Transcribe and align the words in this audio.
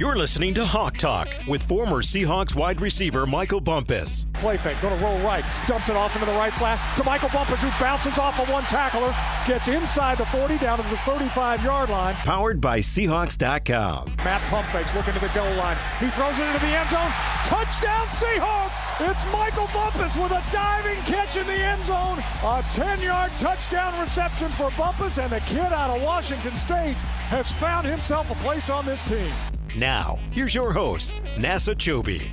You're 0.00 0.16
listening 0.16 0.54
to 0.54 0.64
Hawk 0.64 0.96
Talk 0.96 1.28
with 1.46 1.62
former 1.62 2.00
Seahawks 2.00 2.56
wide 2.56 2.80
receiver 2.80 3.26
Michael 3.26 3.60
Bumpus. 3.60 4.24
Play 4.32 4.56
fake, 4.56 4.80
going 4.80 4.98
to 4.98 5.04
roll 5.04 5.18
right, 5.18 5.44
dumps 5.66 5.90
it 5.90 5.94
off 5.94 6.14
into 6.16 6.24
the 6.24 6.32
right 6.32 6.54
flat 6.54 6.80
to 6.96 7.04
Michael 7.04 7.28
Bumpus, 7.28 7.60
who 7.60 7.68
bounces 7.78 8.16
off 8.16 8.40
of 8.40 8.48
one 8.48 8.62
tackler, 8.62 9.14
gets 9.46 9.68
inside 9.68 10.16
the 10.16 10.24
40 10.24 10.56
down 10.56 10.78
to 10.78 10.84
the 10.88 10.96
35 11.04 11.62
yard 11.62 11.90
line. 11.90 12.14
Powered 12.14 12.62
by 12.62 12.78
Seahawks.com. 12.78 14.16
Matt 14.24 14.40
pump 14.48 14.66
fakes, 14.68 14.94
looking 14.94 15.12
to 15.12 15.20
the 15.20 15.28
goal 15.34 15.54
line. 15.56 15.76
He 15.98 16.08
throws 16.08 16.38
it 16.38 16.46
into 16.46 16.60
the 16.60 16.72
end 16.72 16.88
zone. 16.88 17.12
Touchdown, 17.44 18.06
Seahawks! 18.16 19.10
It's 19.10 19.30
Michael 19.30 19.68
Bumpus 19.68 20.16
with 20.16 20.32
a 20.32 20.42
diving 20.50 20.96
catch 21.04 21.36
in 21.36 21.46
the 21.46 21.52
end 21.52 21.84
zone. 21.84 22.20
A 22.42 22.64
10 22.72 23.02
yard 23.02 23.32
touchdown 23.32 24.00
reception 24.00 24.48
for 24.52 24.70
Bumpus, 24.78 25.18
and 25.18 25.30
the 25.30 25.40
kid 25.40 25.74
out 25.74 25.94
of 25.94 26.02
Washington 26.02 26.56
State 26.56 26.94
has 27.28 27.52
found 27.52 27.86
himself 27.86 28.30
a 28.30 28.34
place 28.36 28.70
on 28.70 28.86
this 28.86 29.06
team. 29.06 29.30
Now, 29.76 30.18
here's 30.32 30.52
your 30.52 30.72
host, 30.72 31.12
Nasser 31.38 31.76
Kyobe. 31.76 32.28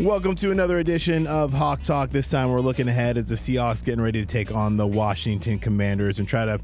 Welcome 0.00 0.34
to 0.36 0.50
another 0.50 0.78
edition 0.78 1.28
of 1.28 1.52
Hawk 1.52 1.82
Talk. 1.82 2.10
This 2.10 2.28
time 2.28 2.50
we're 2.50 2.60
looking 2.60 2.88
ahead 2.88 3.16
as 3.16 3.28
the 3.28 3.36
Seahawks 3.36 3.84
getting 3.84 4.02
ready 4.02 4.20
to 4.20 4.26
take 4.26 4.52
on 4.52 4.76
the 4.76 4.86
Washington 4.86 5.60
Commanders 5.60 6.18
and 6.18 6.26
try 6.26 6.44
to 6.44 6.58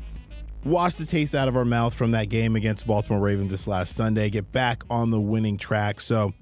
wash 0.65 0.95
the 0.95 1.07
taste 1.07 1.37
out 1.37 1.47
of 1.47 1.57
our 1.57 1.65
mouth 1.65 1.95
from 1.95 2.11
that 2.11 2.31
game 2.31 2.57
against 2.57 2.85
Baltimore 2.85 3.21
Ravens 3.21 3.53
this 3.53 3.69
last 3.69 3.95
Sunday, 3.95 4.29
get 4.29 4.51
back 4.51 4.83
on 4.91 5.11
the 5.11 5.21
winning 5.21 5.57
track. 5.57 6.01
So 6.01 6.35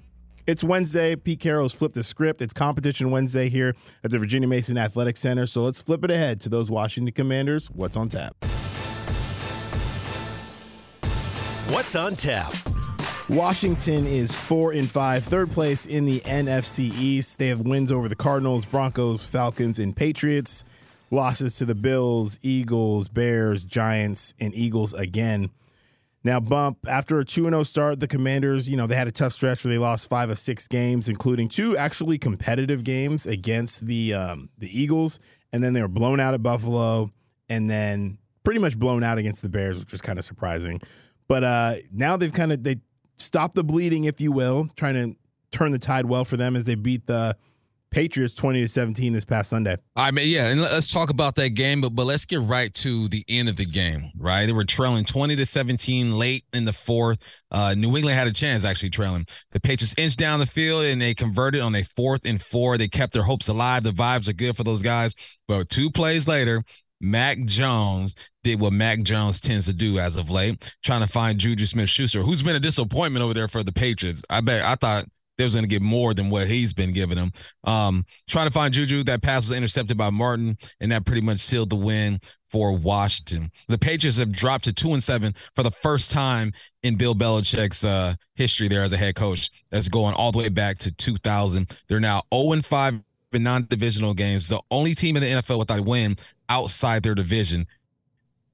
it's 0.47 0.63
Wednesday. 0.63 1.15
Pete 1.15 1.39
Carroll's 1.39 1.73
flipped 1.73 1.93
the 1.93 2.03
script. 2.03 2.41
It's 2.41 2.53
Competition 2.53 3.11
Wednesday 3.11 3.47
here 3.47 3.75
at 4.03 4.09
the 4.09 4.17
Virginia 4.17 4.47
Mason 4.47 4.75
Athletic 4.75 5.17
Center. 5.17 5.45
So 5.45 5.61
let's 5.61 5.83
flip 5.83 6.03
it 6.03 6.09
ahead 6.09 6.41
to 6.41 6.49
those 6.49 6.71
Washington 6.71 7.13
Commanders. 7.13 7.69
What's 7.69 7.95
on 7.95 8.09
tap? 8.09 8.35
What's 11.69 11.95
on 11.95 12.15
tap? 12.15 12.53
Washington 13.33 14.05
is 14.05 14.35
four 14.35 14.73
and 14.73 14.89
five, 14.89 15.23
third 15.23 15.49
place 15.49 15.87
in 15.87 16.05
the 16.05 16.19
NFC 16.19 16.93
East. 16.95 17.39
They 17.39 17.47
have 17.47 17.61
wins 17.61 17.91
over 17.91 18.07
the 18.07 18.15
Cardinals, 18.15 18.63
Broncos, 18.63 19.25
Falcons, 19.25 19.79
and 19.79 19.95
Patriots. 19.95 20.63
Losses 21.09 21.57
to 21.57 21.65
the 21.65 21.73
Bills, 21.73 22.37
Eagles, 22.43 23.07
Bears, 23.07 23.63
Giants, 23.63 24.35
and 24.39 24.53
Eagles 24.53 24.93
again. 24.93 25.49
Now, 26.23 26.39
bump 26.39 26.85
after 26.87 27.17
a 27.17 27.25
2 27.25 27.45
0 27.45 27.63
start, 27.63 27.99
the 27.99 28.07
Commanders, 28.07 28.69
you 28.69 28.77
know, 28.77 28.85
they 28.85 28.95
had 28.95 29.07
a 29.07 29.11
tough 29.11 29.33
stretch 29.33 29.65
where 29.65 29.73
they 29.73 29.79
lost 29.79 30.07
five 30.07 30.29
of 30.29 30.37
six 30.37 30.67
games, 30.67 31.09
including 31.09 31.49
two 31.49 31.75
actually 31.75 32.19
competitive 32.19 32.83
games 32.83 33.25
against 33.25 33.87
the 33.87 34.13
um, 34.13 34.49
the 34.59 34.79
Eagles, 34.79 35.19
and 35.51 35.63
then 35.63 35.73
they 35.73 35.81
were 35.81 35.87
blown 35.87 36.19
out 36.19 36.35
at 36.35 36.43
Buffalo, 36.43 37.09
and 37.49 37.67
then 37.67 38.19
pretty 38.43 38.59
much 38.59 38.77
blown 38.77 39.03
out 39.03 39.17
against 39.17 39.41
the 39.41 39.49
Bears, 39.49 39.79
which 39.79 39.91
was 39.91 40.01
kind 40.01 40.19
of 40.19 40.25
surprising. 40.25 40.79
But 41.27 41.43
uh, 41.43 41.75
now 41.91 42.15
they've 42.15 42.31
kind 42.31 42.51
of 42.51 42.63
they 42.63 42.77
stop 43.17 43.53
the 43.53 43.63
bleeding, 43.63 44.05
if 44.05 44.19
you 44.21 44.31
will, 44.31 44.69
trying 44.75 44.95
to 44.95 45.15
turn 45.51 45.71
the 45.71 45.79
tide 45.79 46.05
well 46.05 46.25
for 46.25 46.37
them 46.37 46.55
as 46.55 46.65
they 46.65 46.75
beat 46.75 47.05
the 47.05 47.35
Patriots 47.93 48.33
20 48.33 48.61
to 48.61 48.67
17 48.67 49.13
this 49.13 49.23
past 49.23 49.51
Sunday. 49.51 49.77
I 49.95 50.09
mean, 50.09 50.27
yeah, 50.27 50.49
and 50.49 50.59
let's 50.59 50.91
talk 50.91 51.11
about 51.11 51.35
that 51.35 51.49
game, 51.49 51.79
but 51.79 51.89
but 51.89 52.05
let's 52.05 52.25
get 52.25 52.41
right 52.41 52.73
to 52.75 53.07
the 53.07 53.23
end 53.29 53.49
of 53.49 53.55
the 53.55 53.65
game, 53.65 54.11
right? 54.17 54.47
They 54.47 54.51
were 54.51 54.65
trailing 54.65 55.05
20 55.05 55.35
to 55.35 55.45
17 55.45 56.17
late 56.17 56.43
in 56.53 56.65
the 56.65 56.73
fourth. 56.73 57.19
Uh, 57.51 57.75
New 57.77 57.95
England 57.95 58.17
had 58.17 58.27
a 58.27 58.33
chance 58.33 58.65
actually 58.65 58.89
trailing. 58.89 59.27
The 59.51 59.59
Patriots 59.59 59.93
inched 59.95 60.17
down 60.17 60.39
the 60.39 60.47
field 60.47 60.85
and 60.85 60.99
they 60.99 61.13
converted 61.13 61.61
on 61.61 61.75
a 61.75 61.83
fourth 61.83 62.25
and 62.25 62.41
four. 62.41 62.79
They 62.79 62.87
kept 62.87 63.13
their 63.13 63.23
hopes 63.23 63.47
alive. 63.47 63.83
The 63.83 63.91
vibes 63.91 64.27
are 64.27 64.33
good 64.33 64.57
for 64.57 64.63
those 64.63 64.81
guys. 64.81 65.13
But 65.47 65.69
two 65.69 65.91
plays 65.91 66.27
later, 66.27 66.63
Mac 67.01 67.43
Jones 67.45 68.15
did 68.43 68.59
what 68.59 68.73
Mac 68.73 69.01
Jones 69.01 69.41
tends 69.41 69.65
to 69.65 69.73
do 69.73 69.99
as 69.99 70.15
of 70.15 70.29
late, 70.29 70.73
trying 70.83 71.01
to 71.01 71.07
find 71.07 71.37
Juju 71.37 71.65
Smith 71.65 71.89
Schuster, 71.89 72.21
who's 72.21 72.43
been 72.43 72.55
a 72.55 72.59
disappointment 72.59 73.23
over 73.23 73.33
there 73.33 73.47
for 73.47 73.63
the 73.63 73.73
Patriots. 73.73 74.23
I 74.29 74.41
bet 74.41 74.63
I 74.63 74.75
thought 74.75 75.05
they 75.37 75.43
was 75.43 75.53
going 75.53 75.63
to 75.63 75.69
get 75.69 75.81
more 75.81 76.13
than 76.13 76.29
what 76.29 76.47
he's 76.47 76.73
been 76.73 76.93
giving 76.93 77.17
them. 77.17 77.31
Um, 77.63 78.05
trying 78.29 78.47
to 78.47 78.53
find 78.53 78.73
Juju, 78.73 79.03
that 79.05 79.21
pass 79.21 79.47
was 79.49 79.57
intercepted 79.57 79.97
by 79.97 80.09
Martin, 80.09 80.57
and 80.79 80.91
that 80.91 81.05
pretty 81.05 81.21
much 81.21 81.39
sealed 81.39 81.69
the 81.69 81.75
win 81.75 82.19
for 82.49 82.71
Washington. 82.71 83.51
The 83.67 83.79
Patriots 83.79 84.17
have 84.17 84.31
dropped 84.31 84.65
to 84.65 84.73
two 84.73 84.93
and 84.93 85.03
seven 85.03 85.33
for 85.55 85.63
the 85.63 85.71
first 85.71 86.11
time 86.11 86.53
in 86.83 86.95
Bill 86.95 87.15
Belichick's 87.15 87.83
uh, 87.83 88.13
history 88.35 88.67
there 88.67 88.83
as 88.83 88.93
a 88.93 88.97
head 88.97 89.15
coach. 89.15 89.49
That's 89.71 89.87
going 89.87 90.13
all 90.13 90.31
the 90.31 90.37
way 90.37 90.49
back 90.49 90.77
to 90.79 90.91
2000. 90.91 91.77
They're 91.87 91.99
now 91.99 92.21
0 92.33 92.51
and 92.53 92.65
5 92.65 93.01
in 93.31 93.43
non-divisional 93.43 94.13
games. 94.13 94.47
The 94.47 94.61
only 94.69 94.93
team 94.93 95.17
in 95.17 95.23
the 95.23 95.29
NFL 95.29 95.57
without 95.57 95.79
a 95.79 95.83
win 95.83 96.15
outside 96.53 97.01
their 97.01 97.15
division. 97.15 97.65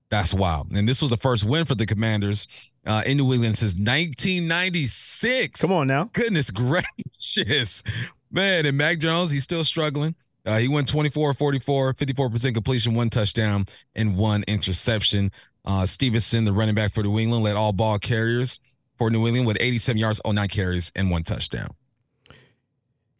That's 0.09 0.33
wild. 0.33 0.71
And 0.71 0.87
this 0.87 1.01
was 1.01 1.11
the 1.11 1.17
first 1.17 1.43
win 1.43 1.65
for 1.65 1.75
the 1.75 1.85
Commanders 1.85 2.47
uh, 2.85 3.03
in 3.05 3.17
New 3.17 3.31
England 3.33 3.57
since 3.57 3.73
1996. 3.75 5.61
Come 5.61 5.71
on 5.71 5.87
now. 5.87 6.09
Goodness 6.13 6.49
gracious. 6.49 7.83
Man, 8.31 8.65
and 8.65 8.77
Mac 8.77 8.99
Jones, 8.99 9.31
he's 9.31 9.43
still 9.43 9.65
struggling. 9.65 10.15
Uh, 10.45 10.57
he 10.57 10.67
went 10.67 10.87
24 10.87 11.33
44, 11.33 11.93
54% 11.93 12.53
completion, 12.53 12.95
one 12.95 13.09
touchdown, 13.09 13.65
and 13.95 14.15
one 14.15 14.43
interception. 14.47 15.31
Uh, 15.65 15.85
Stevenson, 15.85 16.45
the 16.45 16.53
running 16.53 16.75
back 16.75 16.93
for 16.93 17.03
New 17.03 17.19
England, 17.19 17.43
led 17.43 17.57
all 17.57 17.73
ball 17.73 17.99
carriers 17.99 18.59
for 18.97 19.11
New 19.11 19.27
England 19.27 19.45
with 19.45 19.57
87 19.59 19.99
yards 19.99 20.21
on 20.23 20.35
nine 20.35 20.47
carries 20.47 20.91
and 20.95 21.11
one 21.11 21.23
touchdown. 21.23 21.69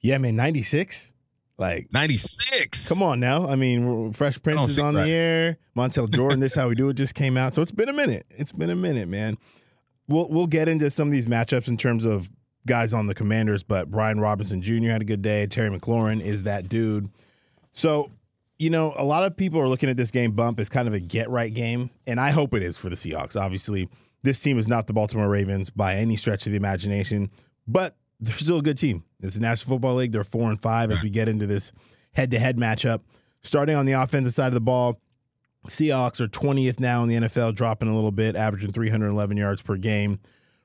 Yeah, 0.02 0.18
man, 0.18 0.38
96. 0.38 1.12
Like 1.60 1.92
96. 1.92 2.88
Come 2.88 3.04
on 3.04 3.20
now. 3.20 3.50
I 3.50 3.56
mean, 3.56 4.14
Fresh 4.14 4.42
Prince 4.42 4.70
is 4.70 4.80
on 4.80 4.96
right. 4.96 5.04
the 5.04 5.12
air. 5.12 5.58
Montel 5.78 6.10
Jordan, 6.10 6.40
this 6.40 6.56
how 6.56 6.70
we 6.70 6.76
do 6.76 6.88
it 6.90 6.94
just 6.94 7.16
came 7.16 7.36
out. 7.36 7.54
So 7.54 7.62
it's 7.62 7.72
been 7.72 7.90
a 7.90 7.94
minute. 7.94 8.26
It's 8.30 8.54
been 8.54 8.70
a 8.70 8.76
minute, 8.76 9.10
man. 9.10 9.38
We'll 10.08 10.30
we'll 10.30 10.48
get 10.48 10.70
into 10.70 10.90
some 10.90 11.10
of 11.10 11.12
these 11.12 11.28
matchups 11.28 11.68
in 11.68 11.76
terms 11.76 12.06
of 12.06 12.32
guys 12.66 12.94
on 12.94 13.08
the 13.08 13.14
commanders, 13.14 13.64
but 13.64 13.92
Brian 13.92 14.20
Robinson 14.20 14.62
Jr. 14.62 14.90
had 14.90 15.02
a 15.02 15.06
good 15.06 15.22
day. 15.22 15.46
Terry 15.48 15.70
McLaurin 15.70 16.22
is 16.22 16.44
that 16.44 16.70
dude. 16.70 17.10
So, 17.74 18.10
you 18.58 18.70
know, 18.70 18.94
a 18.98 19.04
lot 19.04 19.24
of 19.24 19.36
people 19.36 19.60
are 19.60 19.68
looking 19.68 19.90
at 19.90 19.98
this 19.98 20.12
game 20.12 20.32
bump 20.32 20.60
as 20.60 20.70
kind 20.70 20.88
of 20.88 20.94
a 20.94 21.00
get 21.00 21.30
right 21.30 21.54
game, 21.54 21.90
and 22.08 22.20
I 22.20 22.32
hope 22.32 22.54
it 22.54 22.64
is 22.64 22.78
for 22.78 22.90
the 22.90 22.96
Seahawks. 22.96 23.40
Obviously, 23.40 23.90
this 24.24 24.40
team 24.40 24.58
is 24.58 24.68
not 24.68 24.88
the 24.88 24.94
Baltimore 24.94 25.28
Ravens 25.28 25.70
by 25.70 25.96
any 25.96 26.16
stretch 26.16 26.46
of 26.46 26.52
the 26.52 26.58
imagination, 26.58 27.30
but 27.68 27.96
they're 28.20 28.34
still 28.34 28.60
a 28.60 28.64
good 28.64 28.78
team. 28.78 29.04
It's 29.22 29.36
the 29.36 29.42
National 29.42 29.76
Football 29.76 29.96
League. 29.96 30.12
They're 30.12 30.24
four 30.24 30.50
and 30.50 30.60
five 30.60 30.92
as 30.92 31.04
we 31.04 31.10
get 31.10 31.28
into 31.28 31.46
this 31.46 31.72
head 32.14 32.32
to 32.32 32.40
head 32.40 32.58
matchup. 32.58 33.02
Starting 33.42 33.76
on 33.76 33.86
the 33.86 33.94
offensive 33.94 34.34
side 34.34 34.48
of 34.48 34.54
the 34.54 34.62
ball, 34.62 35.00
Seahawks 35.68 36.22
are 36.22 36.28
20th 36.28 36.80
now 36.80 37.04
in 37.04 37.10
the 37.10 37.28
NFL, 37.28 37.56
dropping 37.56 37.90
a 37.90 37.96
little 37.96 38.12
bit, 38.12 38.36
averaging 38.36 38.72
311 38.72 39.38
yards 39.38 39.62
per 39.62 39.76
game. 39.76 40.20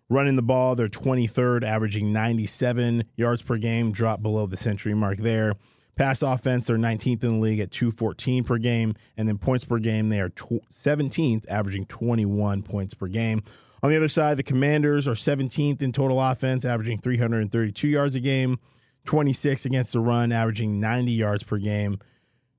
Running 0.09 0.37
the 0.37 0.43
ball, 0.43 0.75
they're 0.75 0.89
23rd, 0.89 1.65
averaging 1.65 2.13
97 2.13 3.05
yards 3.17 3.43
per 3.43 3.57
game, 3.57 3.91
drop 3.91 4.23
below 4.23 4.47
the 4.47 4.57
century 4.57 4.95
mark 4.95 5.19
there. 5.19 5.55
Pass 5.97 6.23
offense, 6.23 6.67
they're 6.67 6.77
19th 6.77 7.23
in 7.23 7.29
the 7.29 7.35
league 7.37 7.61
at 7.61 7.71
214 7.71 8.45
per 8.45 8.59
game. 8.59 8.95
And 9.17 9.29
then 9.29 9.39
points 9.39 9.65
per 9.65 9.79
game, 9.79 10.09
they 10.09 10.21
are 10.21 10.29
17th, 10.29 11.45
averaging 11.49 11.87
21 11.87 12.63
points 12.63 12.95
per 12.95 13.07
game. 13.07 13.43
On 13.85 13.91
the 13.91 13.99
other 13.99 14.09
side, 14.09 14.39
the 14.39 14.43
Commanders 14.43 15.07
are 15.07 15.13
17th 15.13 15.83
in 15.83 15.93
total 15.93 16.19
offense, 16.19 16.65
averaging 16.65 17.01
332 17.01 17.87
yards 17.87 18.17
a 18.17 18.21
game, 18.21 18.59
26 19.05 19.67
against 19.67 19.93
the 19.93 20.01
run, 20.01 20.33
averaging 20.33 20.81
90 20.81 21.13
yards 21.13 21.45
per 21.45 21.59
game. 21.59 21.99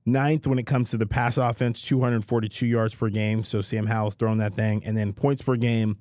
Ninth 0.06 0.46
when 0.46 0.60
it 0.60 0.68
comes 0.68 0.92
to 0.92 0.98
the 0.98 1.08
pass 1.08 1.40
offense, 1.40 1.82
242 1.82 2.68
yards 2.68 2.94
per 2.94 3.10
game. 3.10 3.44
So 3.44 3.62
Sam 3.62 3.88
Howell's 3.88 4.14
throwing 4.14 4.38
that 4.38 4.54
thing. 4.54 4.86
And 4.86 4.96
then 4.96 5.14
points 5.14 5.42
per 5.42 5.56
game, 5.56 5.98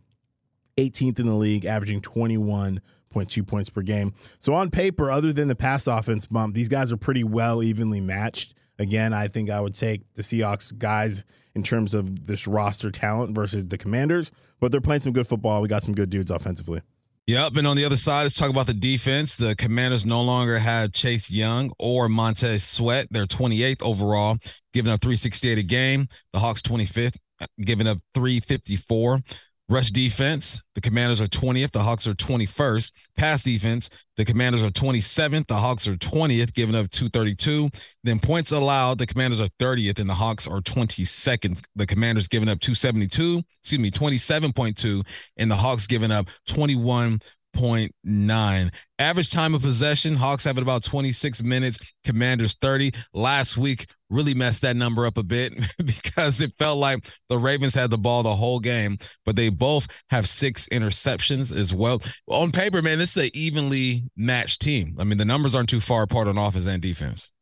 18th 0.77 1.19
in 1.19 1.25
the 1.25 1.33
league, 1.33 1.65
averaging 1.65 2.03
21.2 2.03 3.47
points 3.47 3.71
per 3.71 3.81
game. 3.81 4.13
So 4.41 4.53
on 4.53 4.71
paper, 4.71 5.11
other 5.11 5.33
than 5.33 5.49
the 5.49 5.57
pass 5.57 5.87
offense 5.87 6.27
bump, 6.27 6.55
these 6.55 6.69
guys 6.69 6.93
are 6.93 6.99
pretty 6.99 7.25
well 7.25 7.63
evenly 7.63 8.03
matched. 8.03 8.53
Again, 8.79 9.15
I 9.15 9.29
think 9.29 9.49
I 9.49 9.63
would 9.63 9.75
take 9.75 10.03
the 10.17 10.23
Seahawks 10.23 10.77
guys 10.77 11.25
in 11.55 11.63
terms 11.63 11.95
of 11.95 12.27
this 12.27 12.47
roster 12.47 12.91
talent 12.91 13.35
versus 13.35 13.67
the 13.67 13.79
Commanders, 13.79 14.33
but 14.61 14.73
they're 14.73 14.81
playing 14.81 15.01
some 15.01 15.13
good 15.13 15.27
football. 15.27 15.63
We 15.63 15.69
got 15.69 15.83
some 15.83 15.95
good 15.95 16.11
dudes 16.11 16.31
offensively. 16.31 16.83
Yep. 17.27 17.57
And 17.57 17.67
on 17.67 17.77
the 17.77 17.87
other 17.87 17.97
side, 17.97 18.25
let's 18.25 18.35
talk 18.35 18.51
about 18.51 18.67
the 18.67 18.75
defense. 18.75 19.39
The 19.39 19.57
Commanders 19.57 20.05
no 20.05 20.21
longer 20.21 20.59
have 20.59 20.93
Chase 20.93 21.31
Young 21.31 21.73
or 21.79 22.09
Montez 22.09 22.65
Sweat. 22.65 23.07
They're 23.11 23.25
28th 23.25 23.83
overall, 23.83 24.37
giving 24.75 24.93
up 24.93 25.01
368 25.01 25.57
a 25.57 25.63
game. 25.63 26.09
The 26.35 26.41
Hawks 26.41 26.61
25th, 26.61 27.17
giving 27.61 27.87
up 27.87 27.99
354. 28.15 29.21
Rush 29.69 29.91
defense, 29.91 30.63
the 30.75 30.81
Commanders 30.83 31.23
are 31.23 31.27
20th, 31.27 31.71
the 31.71 31.83
Hawks 31.83 32.07
are 32.07 32.13
21st. 32.13 32.93
Pass 33.17 33.43
defense, 33.43 33.89
the 34.19 34.25
Commanders 34.25 34.63
are 34.63 34.69
27th, 34.69 35.47
the 35.47 35.55
Hawks 35.55 35.89
are 35.89 35.97
20th, 35.97 36.53
giving 36.53 36.75
up 36.75 36.91
232. 36.91 37.71
Then 38.03 38.21
points 38.21 38.53
allowed, 38.53 38.99
the 38.99 39.07
Commanders 39.07 39.41
are 39.41 39.49
30th, 39.59 39.99
and 39.99 40.11
the 40.11 40.15
Hawks 40.15 40.47
are 40.47 40.61
22nd. 40.61 41.63
The 41.77 41.87
Commanders 41.87 42.29
giving 42.29 42.51
up 42.51 42.61
272, 42.61 43.43
excuse 43.63 43.81
me, 43.81 43.91
27.2, 43.91 45.07
and 45.39 45.51
the 45.51 45.57
Hawks 45.57 45.87
giving 45.87 46.11
up 46.11 46.29
21. 46.47 47.21
1.9. 47.55 48.71
Average 48.99 49.31
time 49.31 49.55
of 49.55 49.63
possession, 49.63 50.15
Hawks 50.15 50.45
have 50.45 50.59
it 50.59 50.63
about 50.63 50.83
26 50.83 51.43
minutes, 51.43 51.79
Commanders 52.05 52.57
30. 52.61 52.93
Last 53.13 53.57
week 53.57 53.87
really 54.15 54.35
messed 54.35 54.63
that 54.63 54.77
number 54.77 55.07
up 55.07 55.19
a 55.19 55.23
bit 55.23 55.53
because 55.85 56.41
it 56.41 56.53
felt 56.57 56.79
like 56.79 57.07
the 57.29 57.39
Ravens 57.39 57.75
had 57.75 57.91
the 57.91 57.99
ball 57.99 58.23
the 58.23 58.35
whole 58.35 58.61
game, 58.61 58.99
but 59.25 59.37
they 59.37 59.49
both 59.49 59.87
have 60.11 60.29
six 60.29 60.69
interceptions 60.71 61.55
as 61.55 61.75
well. 61.75 62.01
On 62.29 62.53
paper, 62.53 62.81
man, 62.81 62.99
this 62.99 63.17
is 63.17 63.25
an 63.25 63.31
evenly 63.35 64.05
matched 64.17 64.61
team. 64.61 64.97
I 64.99 65.05
mean, 65.05 65.19
the 65.19 65.25
numbers 65.25 65.55
aren't 65.55 65.69
too 65.69 65.81
far 65.81 66.03
apart 66.05 66.29
on 66.29 66.39
offense 66.39 66.67
and 66.67 66.81
defense. 66.81 67.33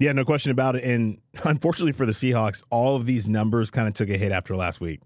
Yeah, 0.00 0.12
no 0.12 0.24
question 0.24 0.50
about 0.50 0.76
it. 0.76 0.82
And 0.84 1.18
unfortunately 1.44 1.92
for 1.92 2.06
the 2.06 2.12
Seahawks, 2.12 2.64
all 2.70 2.96
of 2.96 3.06
these 3.06 3.28
numbers 3.28 3.70
kind 3.70 3.86
of 3.86 3.94
took 3.94 4.08
a 4.08 4.16
hit 4.16 4.32
after 4.32 4.56
last 4.56 4.80
week. 4.80 5.00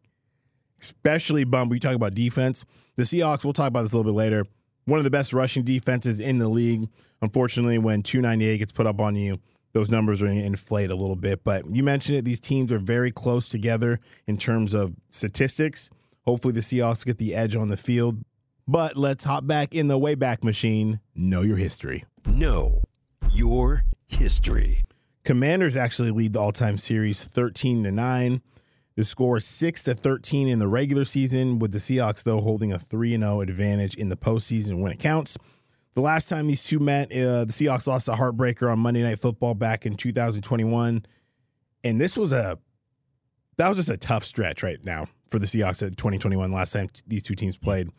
Especially 0.80 1.44
bump. 1.44 1.70
We 1.70 1.80
talk 1.80 1.94
about 1.94 2.14
defense. 2.14 2.64
The 2.96 3.02
Seahawks, 3.02 3.44
we'll 3.44 3.52
talk 3.52 3.68
about 3.68 3.82
this 3.82 3.92
a 3.92 3.96
little 3.96 4.12
bit 4.12 4.16
later. 4.16 4.46
One 4.84 4.98
of 4.98 5.04
the 5.04 5.10
best 5.10 5.32
rushing 5.32 5.64
defenses 5.64 6.20
in 6.20 6.38
the 6.38 6.48
league. 6.48 6.88
Unfortunately, 7.22 7.78
when 7.78 8.02
298 8.02 8.58
gets 8.58 8.72
put 8.72 8.86
up 8.86 9.00
on 9.00 9.16
you, 9.16 9.40
those 9.74 9.90
numbers 9.90 10.22
are 10.22 10.26
going 10.26 10.38
to 10.38 10.44
inflate 10.44 10.90
a 10.90 10.94
little 10.94 11.16
bit. 11.16 11.44
But 11.44 11.68
you 11.70 11.82
mentioned 11.82 12.16
it, 12.16 12.24
these 12.24 12.40
teams 12.40 12.72
are 12.72 12.78
very 12.78 13.10
close 13.10 13.48
together 13.50 14.00
in 14.26 14.38
terms 14.38 14.72
of 14.72 14.94
statistics. 15.10 15.90
Hopefully, 16.24 16.54
the 16.54 16.60
Seahawks 16.60 17.04
get 17.04 17.18
the 17.18 17.34
edge 17.34 17.54
on 17.54 17.68
the 17.68 17.76
field. 17.76 18.24
But 18.66 18.96
let's 18.96 19.24
hop 19.24 19.46
back 19.46 19.74
in 19.74 19.88
the 19.88 19.98
Wayback 19.98 20.42
Machine. 20.42 21.00
Know 21.14 21.42
your 21.42 21.58
history. 21.58 22.04
Know 22.26 22.84
your 23.30 23.84
history. 24.06 24.80
Commanders 25.24 25.76
actually 25.76 26.12
lead 26.12 26.32
the 26.32 26.40
all-time 26.40 26.78
series 26.78 27.24
13 27.24 27.82
to 27.84 27.92
9. 27.92 28.42
The 28.96 29.04
score 29.04 29.38
is 29.38 29.44
6 29.44 29.82
to 29.84 29.94
13 29.94 30.46
in 30.46 30.60
the 30.60 30.68
regular 30.68 31.04
season 31.04 31.58
with 31.58 31.72
the 31.72 31.78
Seahawks 31.78 32.22
though 32.22 32.40
holding 32.40 32.72
a 32.72 32.78
3 32.78 33.18
0 33.18 33.40
advantage 33.40 33.96
in 33.96 34.08
the 34.08 34.16
postseason 34.16 34.78
when 34.78 34.92
it 34.92 35.00
counts. 35.00 35.36
The 35.94 36.00
last 36.00 36.28
time 36.28 36.46
these 36.48 36.64
two 36.64 36.80
met, 36.80 37.12
uh, 37.12 37.44
the 37.44 37.52
Seahawks 37.52 37.86
lost 37.86 38.08
a 38.08 38.12
heartbreaker 38.12 38.70
on 38.70 38.80
Monday 38.80 39.02
Night 39.02 39.20
Football 39.20 39.54
back 39.54 39.86
in 39.86 39.96
2021, 39.96 41.06
and 41.84 42.00
this 42.00 42.16
was 42.16 42.32
a 42.32 42.58
that 43.56 43.68
was 43.68 43.78
just 43.78 43.90
a 43.90 43.96
tough 43.96 44.24
stretch 44.24 44.64
right 44.64 44.84
now 44.84 45.06
for 45.28 45.38
the 45.38 45.46
Seahawks 45.46 45.86
at 45.86 45.96
2021. 45.96 46.50
Last 46.50 46.72
time 46.72 46.88
these 47.06 47.22
two 47.22 47.36
teams 47.36 47.56
played, 47.56 47.90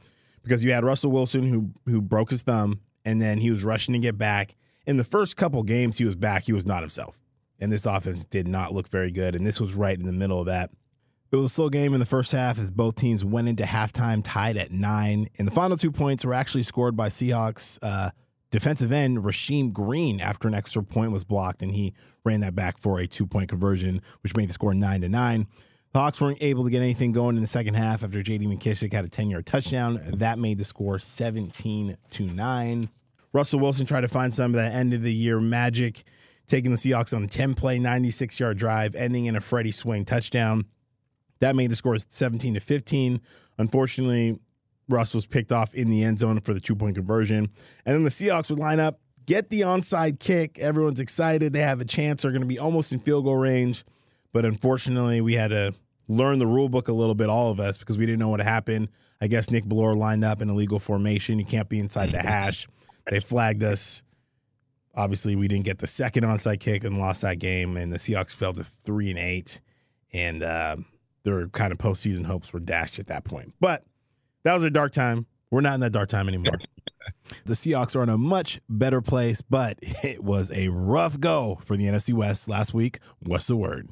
because 0.44 0.64
you 0.64 0.74
had 0.74 0.84
Russell 0.84 1.12
Wilson 1.12 1.48
who 1.48 1.72
who 1.86 2.02
broke 2.02 2.32
his 2.32 2.44
thumb, 2.44 2.82
and 3.06 3.22
then 3.22 3.38
he 3.38 3.50
was 3.50 3.64
rushing 3.64 3.94
to 3.94 4.00
get 4.00 4.18
back, 4.18 4.56
in 4.86 4.98
the 4.98 5.04
first 5.04 5.36
couple 5.38 5.64
games 5.64 5.98
he 5.98 6.06
was 6.06 6.16
back, 6.16 6.44
he 6.44 6.54
was 6.54 6.66
not 6.66 6.82
himself. 6.82 7.22
And 7.60 7.72
this 7.72 7.86
offense 7.86 8.26
did 8.26 8.48
not 8.48 8.74
look 8.74 8.88
very 8.88 9.12
good. 9.12 9.36
And 9.36 9.46
this 9.46 9.60
was 9.60 9.74
right 9.74 9.98
in 9.98 10.06
the 10.06 10.12
middle 10.12 10.40
of 10.40 10.46
that. 10.48 10.72
It 11.36 11.40
was 11.40 11.52
a 11.52 11.54
slow 11.54 11.70
game 11.70 11.94
in 11.94 12.00
the 12.00 12.06
first 12.06 12.32
half 12.32 12.58
as 12.58 12.72
both 12.72 12.96
teams 12.96 13.26
went 13.26 13.50
into 13.50 13.66
halftime 13.66 14.22
tied 14.24 14.56
at 14.56 14.72
nine. 14.72 15.28
And 15.38 15.46
the 15.46 15.52
final 15.52 15.76
two 15.76 15.92
points 15.92 16.24
were 16.24 16.34
actually 16.34 16.64
scored 16.64 16.96
by 16.96 17.10
Seahawks 17.10 17.78
uh, 17.82 18.12
defensive 18.52 18.94
end 18.94 19.18
Rasheem 19.18 19.74
Green 19.74 20.22
after 20.22 20.48
an 20.48 20.54
extra 20.54 20.82
point 20.82 21.12
was 21.12 21.26
blocked, 21.26 21.62
and 21.62 21.74
he 21.74 21.94
ran 22.24 22.40
that 22.40 22.56
back 22.56 22.78
for 22.78 23.02
a 23.02 23.06
two 23.06 23.28
point 23.28 23.50
conversion, 23.50 24.02
which 24.24 24.34
made 24.34 24.48
the 24.48 24.54
score 24.54 24.74
nine 24.74 25.02
to 25.02 25.10
nine. 25.10 25.48
The 25.92 26.00
Hawks 26.00 26.22
weren't 26.22 26.38
able 26.40 26.64
to 26.64 26.70
get 26.70 26.82
anything 26.82 27.12
going 27.12 27.36
in 27.36 27.42
the 27.42 27.48
second 27.48 27.74
half 27.74 28.02
after 28.02 28.24
J.D. 28.24 28.48
McKissic 28.48 28.94
had 28.94 29.04
a 29.04 29.10
10 29.10 29.30
yard 29.30 29.46
touchdown. 29.46 30.00
That 30.14 30.40
made 30.40 30.58
the 30.58 30.64
score 30.64 31.00
17 31.00 31.98
to 32.12 32.24
9. 32.24 32.90
Russell 33.34 33.60
Wilson 33.60 33.86
tried 33.86 34.02
to 34.02 34.08
find 34.08 34.34
some 34.34 34.52
of 34.52 34.56
that 34.56 34.72
end 34.72 34.94
of 34.94 35.02
the 35.02 35.14
year 35.14 35.42
magic, 35.42 36.04
taking 36.48 36.72
the 36.72 36.78
Seahawks 36.78 37.14
on 37.14 37.26
a 37.26 37.28
10 37.28 37.56
play, 37.56 37.78
96 37.78 38.40
yard 38.40 38.58
drive, 38.58 38.96
ending 38.96 39.26
in 39.26 39.36
a 39.36 39.42
Freddie 39.42 39.72
Swain 39.72 40.06
touchdown. 40.06 40.68
That 41.40 41.56
made 41.56 41.72
the 41.72 41.76
score 41.76 41.98
17 41.98 42.54
to 42.54 42.60
15. 42.60 43.22
Unfortunately, 43.58 44.40
Russ 44.88 45.14
was 45.14 45.26
picked 45.26 45.52
off 45.52 45.74
in 45.74 45.90
the 45.90 46.04
end 46.04 46.20
zone 46.20 46.40
for 46.40 46.54
the 46.54 46.60
two 46.60 46.76
point 46.76 46.96
conversion. 46.96 47.50
And 47.86 47.96
then 47.96 48.04
the 48.04 48.10
Seahawks 48.10 48.50
would 48.50 48.60
line 48.60 48.80
up, 48.80 49.00
get 49.26 49.50
the 49.50 49.62
onside 49.62 50.20
kick. 50.20 50.60
Everyone's 50.60 51.00
excited. 51.00 51.54
They 51.54 51.62
have 51.62 51.82
a 51.82 51.86
chance. 51.86 52.22
They're 52.22 52.32
going 52.32 52.42
to 52.42 52.48
be 52.48 52.60
almost 52.60 52.94
in 52.94 53.00
field 53.00 53.26
goal 53.26 53.38
range. 53.38 53.84
But 54.32 54.46
unfortunately, 54.46 55.22
we 55.22 55.34
had 55.36 55.50
to 55.50 55.74
learn 56.08 56.40
the 56.40 56.48
rule 56.48 56.70
book 56.70 56.88
a 56.88 56.94
little 56.94 57.16
bit, 57.16 57.30
all 57.30 57.52
of 57.52 57.60
us, 57.60 57.78
because 57.78 57.98
we 57.98 58.06
didn't 58.06 58.20
know 58.20 58.30
what 58.30 58.42
happened. 58.42 58.90
I 59.22 59.28
guess 59.28 59.50
Nick 59.50 59.64
Bellore 59.64 59.98
lined 59.98 60.26
up 60.26 60.42
in 60.42 60.50
illegal 60.50 60.80
formation. 60.80 61.40
You 61.40 61.46
can't 61.46 61.70
be 61.70 61.80
inside 61.80 62.12
the 62.12 62.22
hash. 62.22 62.68
They 63.10 63.20
flagged 63.20 63.64
us. 63.64 64.04
Obviously, 64.94 65.36
we 65.36 65.48
didn't 65.48 65.66
get 65.66 65.80
the 65.80 65.88
second 65.88 66.24
onside 66.24 66.60
kick 66.60 66.84
and 66.84 67.00
lost 67.00 67.22
that 67.22 67.40
game. 67.40 67.78
And 67.78 67.92
the 67.92 67.98
Seahawks 67.98 68.32
fell 68.32 68.54
to 68.54 68.64
three 68.64 69.10
and 69.10 69.20
eight, 69.20 69.62
and 70.14 70.44
uh, 70.44 70.78
their 71.26 71.48
kind 71.48 71.74
of 71.74 71.78
postseason 71.78 72.26
hopes 72.26 72.54
were 72.54 72.62
dashed 72.62 73.00
at 73.00 73.08
that 73.08 73.26
point. 73.26 73.54
But 73.60 73.84
that 74.44 74.54
was 74.54 74.64
a 74.64 74.70
dark 74.70 74.94
time. 74.94 75.26
We're 75.52 75.62
not 75.62 75.74
in 75.74 75.80
that 75.82 75.92
dark 75.92 76.08
time 76.10 76.28
anymore. 76.28 76.54
the 77.46 77.54
Seahawks 77.54 77.96
are 77.96 78.04
in 78.04 78.10
a 78.10 78.18
much 78.18 78.62
better 78.70 79.02
place, 79.02 79.42
but 79.42 79.78
it 79.82 80.24
was 80.24 80.52
a 80.52 80.70
rough 80.70 81.20
go 81.20 81.60
for 81.66 81.76
the 81.76 81.86
NFC 81.86 82.14
West 82.14 82.48
last 82.48 82.74
week. 82.74 83.00
What's 83.20 83.48
the 83.48 83.56
word? 83.56 83.90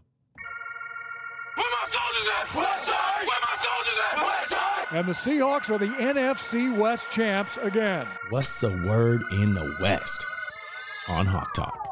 Where 1.56 1.66
my 1.66 1.86
soldiers 1.86 2.30
at? 2.40 2.56
West 2.56 2.88
side. 2.88 3.28
Where 3.28 3.40
my 3.42 3.56
soldiers 3.56 4.00
at? 4.12 4.24
West 4.24 4.50
side. 4.50 4.88
And 4.92 5.08
the 5.08 5.14
Seahawks 5.14 5.70
are 5.70 5.78
the 5.78 5.88
NFC 5.88 6.76
West 6.78 7.10
champs 7.10 7.58
again. 7.58 8.08
What's 8.30 8.60
the 8.62 8.72
word 8.88 9.24
in 9.32 9.54
the 9.54 9.76
West? 9.82 10.26
On 11.10 11.26
Hawk 11.26 11.54
Talk. 11.54 11.83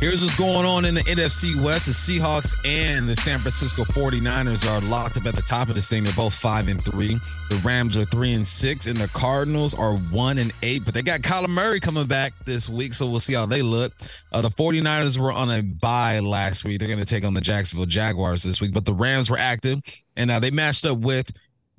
Here's 0.00 0.22
what's 0.22 0.34
going 0.34 0.64
on 0.64 0.86
in 0.86 0.94
the 0.94 1.02
NFC 1.02 1.62
West. 1.62 1.84
The 1.84 1.92
Seahawks 1.92 2.54
and 2.64 3.06
the 3.06 3.14
San 3.16 3.38
Francisco 3.38 3.84
49ers 3.84 4.66
are 4.66 4.80
locked 4.80 5.18
up 5.18 5.26
at 5.26 5.36
the 5.36 5.42
top 5.42 5.68
of 5.68 5.74
this 5.74 5.90
thing. 5.90 6.04
They're 6.04 6.14
both 6.14 6.32
five 6.32 6.68
and 6.68 6.82
three. 6.82 7.20
The 7.50 7.56
Rams 7.56 7.98
are 7.98 8.06
three 8.06 8.32
and 8.32 8.46
six, 8.46 8.86
and 8.86 8.96
the 8.96 9.08
Cardinals 9.08 9.74
are 9.74 9.92
one 9.96 10.38
and 10.38 10.54
eight. 10.62 10.86
But 10.86 10.94
they 10.94 11.02
got 11.02 11.20
Kyler 11.20 11.50
Murray 11.50 11.80
coming 11.80 12.06
back 12.06 12.32
this 12.46 12.66
week, 12.66 12.94
so 12.94 13.06
we'll 13.06 13.20
see 13.20 13.34
how 13.34 13.44
they 13.44 13.60
look. 13.60 13.92
Uh, 14.32 14.40
the 14.40 14.48
49ers 14.48 15.18
were 15.18 15.32
on 15.32 15.50
a 15.50 15.60
bye 15.62 16.20
last 16.20 16.64
week. 16.64 16.78
They're 16.78 16.88
going 16.88 16.98
to 16.98 17.04
take 17.04 17.26
on 17.26 17.34
the 17.34 17.42
Jacksonville 17.42 17.84
Jaguars 17.84 18.42
this 18.42 18.58
week, 18.58 18.72
but 18.72 18.86
the 18.86 18.94
Rams 18.94 19.28
were 19.28 19.38
active, 19.38 19.82
and 20.16 20.30
uh, 20.30 20.40
they 20.40 20.50
matched 20.50 20.86
up 20.86 20.96
with 20.96 21.30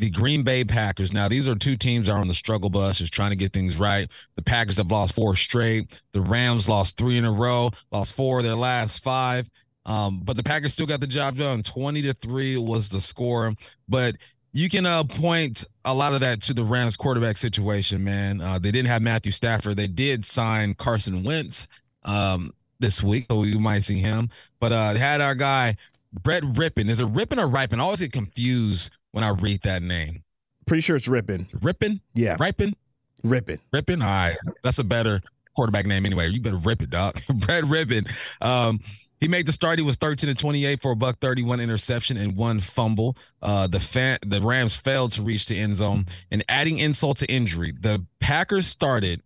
the 0.01 0.09
Green 0.09 0.42
Bay 0.42 0.65
Packers. 0.65 1.13
Now, 1.13 1.27
these 1.27 1.48
are 1.48 1.53
two 1.53 1.77
teams 1.77 2.07
that 2.07 2.13
are 2.13 2.18
on 2.18 2.27
the 2.27 2.33
struggle 2.33 2.71
bus, 2.71 2.98
just 2.98 3.13
trying 3.13 3.30
to 3.30 3.36
get 3.36 3.53
things 3.53 3.77
right. 3.77 4.09
The 4.36 4.42
Packers 4.42 4.77
have 4.77 4.89
lost 4.89 5.13
four 5.13 5.36
straight. 5.36 6.01
The 6.12 6.21
Rams 6.21 6.68
lost 6.68 6.98
three 6.98 7.19
in 7.19 7.24
a 7.24 7.31
row, 7.31 7.69
lost 7.92 8.15
four 8.15 8.39
of 8.39 8.44
their 8.44 8.56
last 8.56 9.03
five. 9.03 9.50
Um, 9.86 10.21
but 10.24 10.38
the 10.38 10.44
Packers 10.44 10.74
still 10.74 10.88
got 10.88 11.01
the 11.01 11.07
job 11.07 11.38
done. 11.38 11.62
20 11.62 12.01
to 12.01 12.13
3 12.15 12.57
was 12.57 12.89
the 12.89 13.00
score. 13.00 13.53
But 13.88 14.15
you 14.53 14.69
can 14.69 14.88
uh, 14.88 15.03
point 15.03 15.65
a 15.86 15.94
lot 15.94 16.13
of 16.13 16.21
that 16.21 16.42
to 16.44 16.56
the 16.56 16.65
Rams 16.65 16.98
quarterback 16.98 17.38
situation, 17.38 18.03
man. 18.03 18.42
Uh, 18.42 18.57
they 18.57 18.71
didn't 18.71 18.89
have 18.89 19.03
Matthew 19.03 19.31
Stafford. 19.31 19.77
They 19.77 19.88
did 19.88 20.25
sign 20.25 20.74
Carson 20.74 21.24
Wentz 21.24 21.68
um, 22.06 22.56
this 22.80 23.03
week, 23.03 23.27
so 23.30 23.44
you 23.44 23.59
might 23.59 23.83
see 23.83 24.00
him. 24.00 24.31
But 24.59 24.71
uh, 24.71 24.94
they 24.94 25.00
had 25.00 25.21
our 25.21 25.36
guy, 25.36 25.77
Brett 26.12 26.42
Rypien. 26.42 26.89
Is 26.89 27.01
it 27.01 27.06
Rippin 27.06 27.38
or 27.38 27.48
Ripon? 27.48 27.80
I 27.80 27.83
always 27.83 28.00
get 28.00 28.12
confused 28.12 28.98
when 29.12 29.24
I 29.24 29.30
read 29.30 29.62
that 29.62 29.81
name. 29.81 30.24
Pretty 30.66 30.81
sure 30.81 30.96
it's 30.96 31.08
Rippin. 31.08 31.48
Rippin? 31.62 32.02
Yeah. 32.13 32.38
Ripon? 32.40 32.75
Rippin. 33.24 33.60
Rippin? 33.74 34.01
All 34.01 34.08
right. 34.08 34.38
That's 34.63 34.80
a 34.80 34.84
better 34.84 35.22
quarterback 35.56 35.86
name 35.86 36.06
anyway. 36.06 36.30
You 36.30 36.41
better 36.41 36.58
rip 36.58 36.82
it, 36.82 36.89
dog. 36.89 37.20
Brett 37.30 37.63
Rypien. 37.65 38.10
Um, 38.41 38.80
he 39.20 39.27
made 39.27 39.46
the 39.46 39.51
start. 39.51 39.77
He 39.77 39.86
was 39.86 39.98
13 39.98 40.30
to 40.30 40.36
28 40.36 40.82
for 40.82 40.91
a 40.91 40.96
buck 40.96 41.20
31 41.20 41.60
interception 41.60 42.18
and 42.18 42.36
one 42.36 42.60
fumble. 42.60 43.15
Uh, 43.41 43.68
the 43.68 43.80
fan, 43.80 44.18
the 44.25 44.41
Rams 44.41 44.75
failed 44.75 45.12
to 45.12 45.22
reach 45.22 45.46
the 45.46 45.60
end 45.60 45.75
zone. 45.75 46.08
And 46.32 46.44
adding 46.50 46.80
insult 46.80 47.18
to 47.18 47.32
injury, 47.32 47.74
the 47.80 48.03
Packers 48.20 48.65
started 48.65 49.22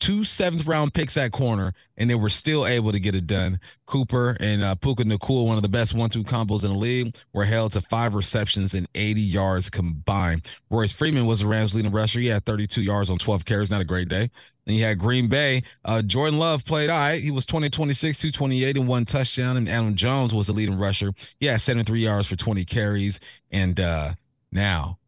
two 0.00 0.24
seventh 0.24 0.66
round 0.66 0.92
picks 0.92 1.16
at 1.16 1.30
corner, 1.30 1.72
and 1.96 2.10
they 2.10 2.14
were 2.14 2.30
still 2.30 2.66
able 2.66 2.90
to 2.90 2.98
get 2.98 3.14
it 3.14 3.26
done. 3.26 3.60
Cooper 3.86 4.36
and 4.40 4.64
uh, 4.64 4.74
Puka 4.74 5.04
Nacua, 5.04 5.46
one 5.46 5.56
of 5.56 5.62
the 5.62 5.68
best 5.68 5.94
one 5.94 6.10
two 6.10 6.24
combos 6.24 6.64
in 6.64 6.72
the 6.72 6.78
league, 6.78 7.14
were 7.32 7.44
held 7.44 7.72
to 7.72 7.80
five 7.80 8.14
receptions 8.14 8.74
and 8.74 8.88
80 8.94 9.20
yards 9.20 9.70
combined. 9.70 10.48
Royce 10.70 10.92
Freeman 10.92 11.26
was 11.26 11.40
the 11.40 11.46
Rams' 11.46 11.74
leading 11.74 11.92
rusher. 11.92 12.18
He 12.18 12.26
had 12.26 12.44
32 12.44 12.82
yards 12.82 13.10
on 13.10 13.18
12 13.18 13.44
carries. 13.44 13.70
Not 13.70 13.80
a 13.80 13.84
great 13.84 14.08
day. 14.08 14.30
And 14.66 14.76
you 14.76 14.84
had 14.84 14.98
Green 14.98 15.28
Bay. 15.28 15.62
Uh, 15.84 16.02
Jordan 16.02 16.38
Love 16.38 16.64
played 16.64 16.90
all 16.90 16.98
right. 16.98 17.22
He 17.22 17.30
was 17.30 17.46
20 17.46 17.70
26, 17.70 18.18
228, 18.18 18.76
and 18.76 18.88
one 18.88 19.04
touchdown. 19.04 19.56
And 19.56 19.68
Adam 19.68 19.94
Jones 19.94 20.32
was 20.32 20.46
the 20.46 20.52
leading 20.52 20.78
rusher. 20.78 21.12
He 21.38 21.46
had 21.46 21.60
73 21.60 22.00
yards 22.00 22.26
for 22.26 22.36
20 22.36 22.64
carries. 22.64 23.20
And 23.50 23.78
uh, 23.78 24.12
now 24.52 24.99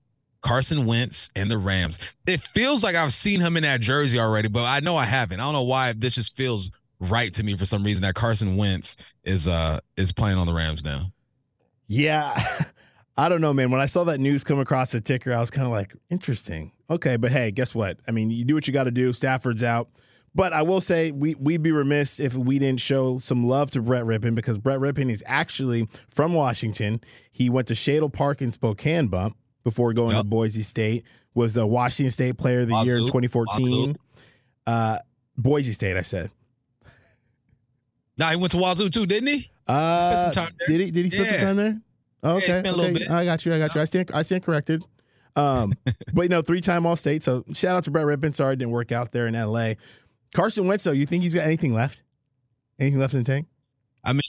Carson 0.42 0.84
Wentz 0.86 1.30
and 1.34 1.50
the 1.50 1.58
Rams. 1.58 1.98
It 2.26 2.40
feels 2.40 2.84
like 2.84 2.94
I've 2.94 3.12
seen 3.12 3.40
him 3.40 3.56
in 3.56 3.62
that 3.62 3.80
jersey 3.80 4.20
already, 4.20 4.48
but 4.48 4.64
I 4.64 4.80
know 4.80 4.96
I 4.96 5.04
haven't. 5.04 5.40
I 5.40 5.44
don't 5.44 5.54
know 5.54 5.62
why 5.62 5.92
this 5.92 6.16
just 6.16 6.36
feels 6.36 6.70
right 7.00 7.32
to 7.32 7.42
me 7.42 7.56
for 7.56 7.64
some 7.64 7.82
reason 7.82 8.02
that 8.02 8.14
Carson 8.14 8.56
Wentz 8.56 8.96
is 9.24 9.48
uh 9.48 9.80
is 9.96 10.12
playing 10.12 10.38
on 10.38 10.46
the 10.46 10.52
Rams 10.52 10.84
now. 10.84 11.12
Yeah. 11.88 12.38
I 13.16 13.28
don't 13.28 13.40
know, 13.40 13.52
man. 13.52 13.70
When 13.70 13.80
I 13.80 13.86
saw 13.86 14.04
that 14.04 14.20
news 14.20 14.42
come 14.42 14.58
across 14.58 14.92
the 14.92 15.00
ticker, 15.00 15.34
I 15.34 15.40
was 15.40 15.50
kind 15.50 15.66
of 15.66 15.72
like, 15.72 15.94
interesting. 16.08 16.72
Okay, 16.88 17.16
but 17.16 17.30
hey, 17.30 17.50
guess 17.50 17.74
what? 17.74 17.98
I 18.08 18.10
mean, 18.10 18.30
you 18.30 18.44
do 18.44 18.54
what 18.54 18.66
you 18.66 18.72
got 18.72 18.84
to 18.84 18.90
do. 18.90 19.12
Stafford's 19.12 19.62
out. 19.62 19.88
But 20.34 20.54
I 20.54 20.62
will 20.62 20.80
say 20.80 21.10
we 21.10 21.34
we'd 21.34 21.62
be 21.62 21.72
remiss 21.72 22.18
if 22.18 22.34
we 22.34 22.58
didn't 22.58 22.80
show 22.80 23.18
some 23.18 23.46
love 23.46 23.70
to 23.72 23.82
Brett 23.82 24.04
Rypien 24.04 24.34
because 24.34 24.56
Brett 24.56 24.78
Rypien 24.78 25.10
is 25.10 25.22
actually 25.26 25.88
from 26.08 26.32
Washington. 26.32 27.02
He 27.30 27.50
went 27.50 27.68
to 27.68 27.74
Shadle 27.74 28.10
Park 28.10 28.40
in 28.40 28.50
Spokane 28.50 29.08
Bump 29.08 29.36
before 29.64 29.92
going 29.92 30.12
yep. 30.12 30.20
to 30.20 30.24
Boise 30.24 30.62
State. 30.62 31.04
Was 31.34 31.56
a 31.56 31.66
Washington 31.66 32.10
State 32.10 32.36
Player 32.36 32.60
of 32.60 32.68
the 32.68 32.82
Year 32.82 32.98
in 32.98 33.04
2014. 33.04 33.96
Uh, 34.66 34.98
Boise 35.36 35.72
State, 35.72 35.96
I 35.96 36.02
said. 36.02 36.30
Nah, 38.18 38.30
he 38.30 38.36
went 38.36 38.52
to 38.52 38.58
Wazoo 38.58 38.90
too, 38.90 39.06
didn't 39.06 39.28
he? 39.28 39.50
Uh, 39.66 40.00
spent 40.00 40.34
some 40.34 40.44
time 40.44 40.54
there. 40.58 40.68
Did 40.68 40.84
he? 40.84 40.90
Did 40.90 41.04
he 41.06 41.10
spend 41.10 41.26
yeah. 41.26 41.32
some 41.32 41.40
time 41.40 41.56
there? 41.56 41.80
Oh, 42.22 42.36
okay. 42.36 42.62
Yeah, 42.62 42.72
okay. 42.72 43.06
I 43.08 43.24
got 43.24 43.44
you. 43.44 43.54
I 43.54 43.58
got 43.58 43.74
you. 43.74 43.80
I 43.80 43.84
stand. 43.84 44.10
I 44.12 44.22
stand 44.22 44.44
corrected. 44.44 44.84
Um, 45.34 45.72
but 46.12 46.22
you 46.22 46.28
know, 46.28 46.42
three 46.42 46.60
time 46.60 46.86
All 46.86 46.96
State. 46.96 47.22
So 47.22 47.44
shout 47.54 47.76
out 47.76 47.84
to 47.84 47.90
Brett 47.90 48.06
Rypien. 48.06 48.34
Sorry 48.34 48.54
it 48.54 48.56
didn't 48.56 48.72
work 48.72 48.92
out 48.92 49.12
there 49.12 49.26
in 49.26 49.34
L.A. 49.34 49.76
Carson 50.34 50.66
Wentz. 50.66 50.84
Though, 50.84 50.92
you 50.92 51.06
think 51.06 51.22
he's 51.22 51.34
got 51.34 51.46
anything 51.46 51.72
left? 51.72 52.02
Anything 52.78 53.00
left 53.00 53.14
in 53.14 53.20
the 53.20 53.24
tank? 53.24 53.46
I 54.04 54.12
mean, 54.12 54.22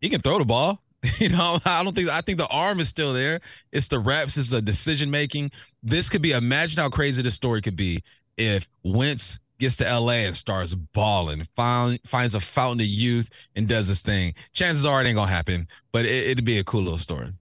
he 0.00 0.08
can 0.08 0.20
throw 0.20 0.38
the 0.38 0.44
ball. 0.44 0.82
You 1.18 1.28
know, 1.30 1.58
I 1.64 1.82
don't 1.82 1.94
think 1.94 2.10
I 2.10 2.20
think 2.20 2.38
the 2.38 2.48
arm 2.48 2.80
is 2.80 2.88
still 2.88 3.12
there. 3.12 3.40
It's 3.72 3.88
the 3.88 3.98
reps, 3.98 4.36
it's 4.36 4.50
the 4.50 4.62
decision 4.62 5.10
making. 5.10 5.50
This 5.82 6.08
could 6.08 6.22
be 6.22 6.32
imagine 6.32 6.82
how 6.82 6.88
crazy 6.88 7.22
this 7.22 7.34
story 7.34 7.62
could 7.62 7.76
be 7.76 8.02
if 8.36 8.68
Wentz 8.82 9.38
gets 9.58 9.76
to 9.76 9.84
LA 9.84 10.24
and 10.26 10.36
starts 10.36 10.74
balling, 10.74 11.44
find, 11.56 11.98
finds 12.04 12.34
a 12.34 12.40
fountain 12.40 12.80
of 12.80 12.86
youth 12.86 13.30
and 13.54 13.66
does 13.66 13.88
this 13.88 14.02
thing. 14.02 14.34
Chances 14.52 14.84
are 14.84 15.00
it 15.00 15.06
ain't 15.06 15.16
gonna 15.16 15.30
happen, 15.30 15.68
but 15.92 16.04
it, 16.04 16.36
would 16.36 16.44
be 16.44 16.58
a 16.58 16.64
cool 16.64 16.82
little 16.82 16.98
story. 16.98 17.32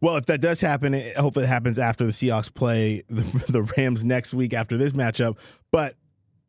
Well, 0.00 0.16
if 0.16 0.26
that 0.26 0.40
does 0.40 0.60
happen, 0.60 0.94
it, 0.94 1.16
hopefully 1.16 1.44
it 1.44 1.48
happens 1.48 1.78
after 1.78 2.04
the 2.04 2.10
Seahawks 2.10 2.52
play 2.52 3.02
the, 3.08 3.22
the 3.48 3.62
Rams 3.76 4.04
next 4.04 4.34
week 4.34 4.52
after 4.52 4.76
this 4.76 4.92
matchup. 4.92 5.36
But 5.70 5.94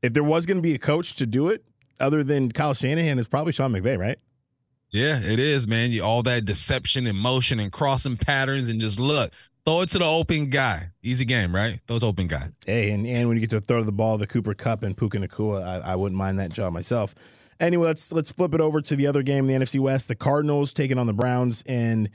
if 0.02 0.14
there 0.14 0.24
was 0.24 0.46
going 0.46 0.58
to 0.58 0.62
be 0.62 0.74
a 0.74 0.80
coach 0.80 1.16
to 1.16 1.26
do 1.26 1.50
it, 1.50 1.64
other 2.00 2.24
than 2.24 2.52
Kyle 2.52 2.74
Shanahan, 2.74 3.20
it's 3.20 3.28
probably 3.28 3.54
Sean 3.54 3.72
McVay, 3.72 3.98
right? 3.98 4.18
Yeah, 4.94 5.20
it 5.20 5.40
is, 5.40 5.68
man. 5.68 5.92
You, 5.92 6.04
all 6.04 6.22
that 6.24 6.46
deception 6.46 7.08
and 7.08 7.18
motion 7.18 7.60
and 7.60 7.72
crossing 7.72 8.16
patterns 8.16 8.70
and 8.70 8.80
just 8.80 9.00
look, 9.00 9.34
throw 9.66 9.82
it 9.82 9.90
to 9.90 9.98
the 9.98 10.06
open 10.06 10.52
guy. 10.52 10.92
Easy 11.02 11.26
game, 11.26 11.54
right? 11.54 11.80
Throw 11.88 11.96
it 11.96 12.02
to 12.02 12.06
open 12.06 12.28
guy. 12.28 12.50
Hey, 12.68 12.92
and, 12.92 13.06
and 13.08 13.28
when 13.28 13.36
you 13.36 13.42
get 13.42 13.50
to 13.50 13.60
throw 13.60 13.84
the 13.84 13.92
ball 13.92 14.20
the 14.20 14.28
Cooper 14.28 14.54
Kupp 14.54 14.84
and 14.84 14.96
Puka 14.96 15.18
Nacua, 15.18 15.64
I, 15.64 15.94
I 15.94 15.96
wouldn't 15.96 16.18
mind 16.18 16.38
that 16.38 16.54
job 16.54 16.74
myself. 16.74 17.16
Anyway, 17.60 17.88
let's 17.88 18.12
let's 18.12 18.32
flip 18.32 18.54
it 18.54 18.62
over 18.62 18.82
to 18.82 18.96
the 18.96 19.08
other 19.08 19.24
game 19.24 19.50
in 19.50 19.60
the 19.60 19.66
NFC 19.66 19.80
West. 19.80 20.10
The 20.10 20.16
Cardinals 20.16 20.74
taking 20.74 21.00
on 21.00 21.08
the 21.08 21.14
Browns, 21.14 21.64
and 21.66 22.10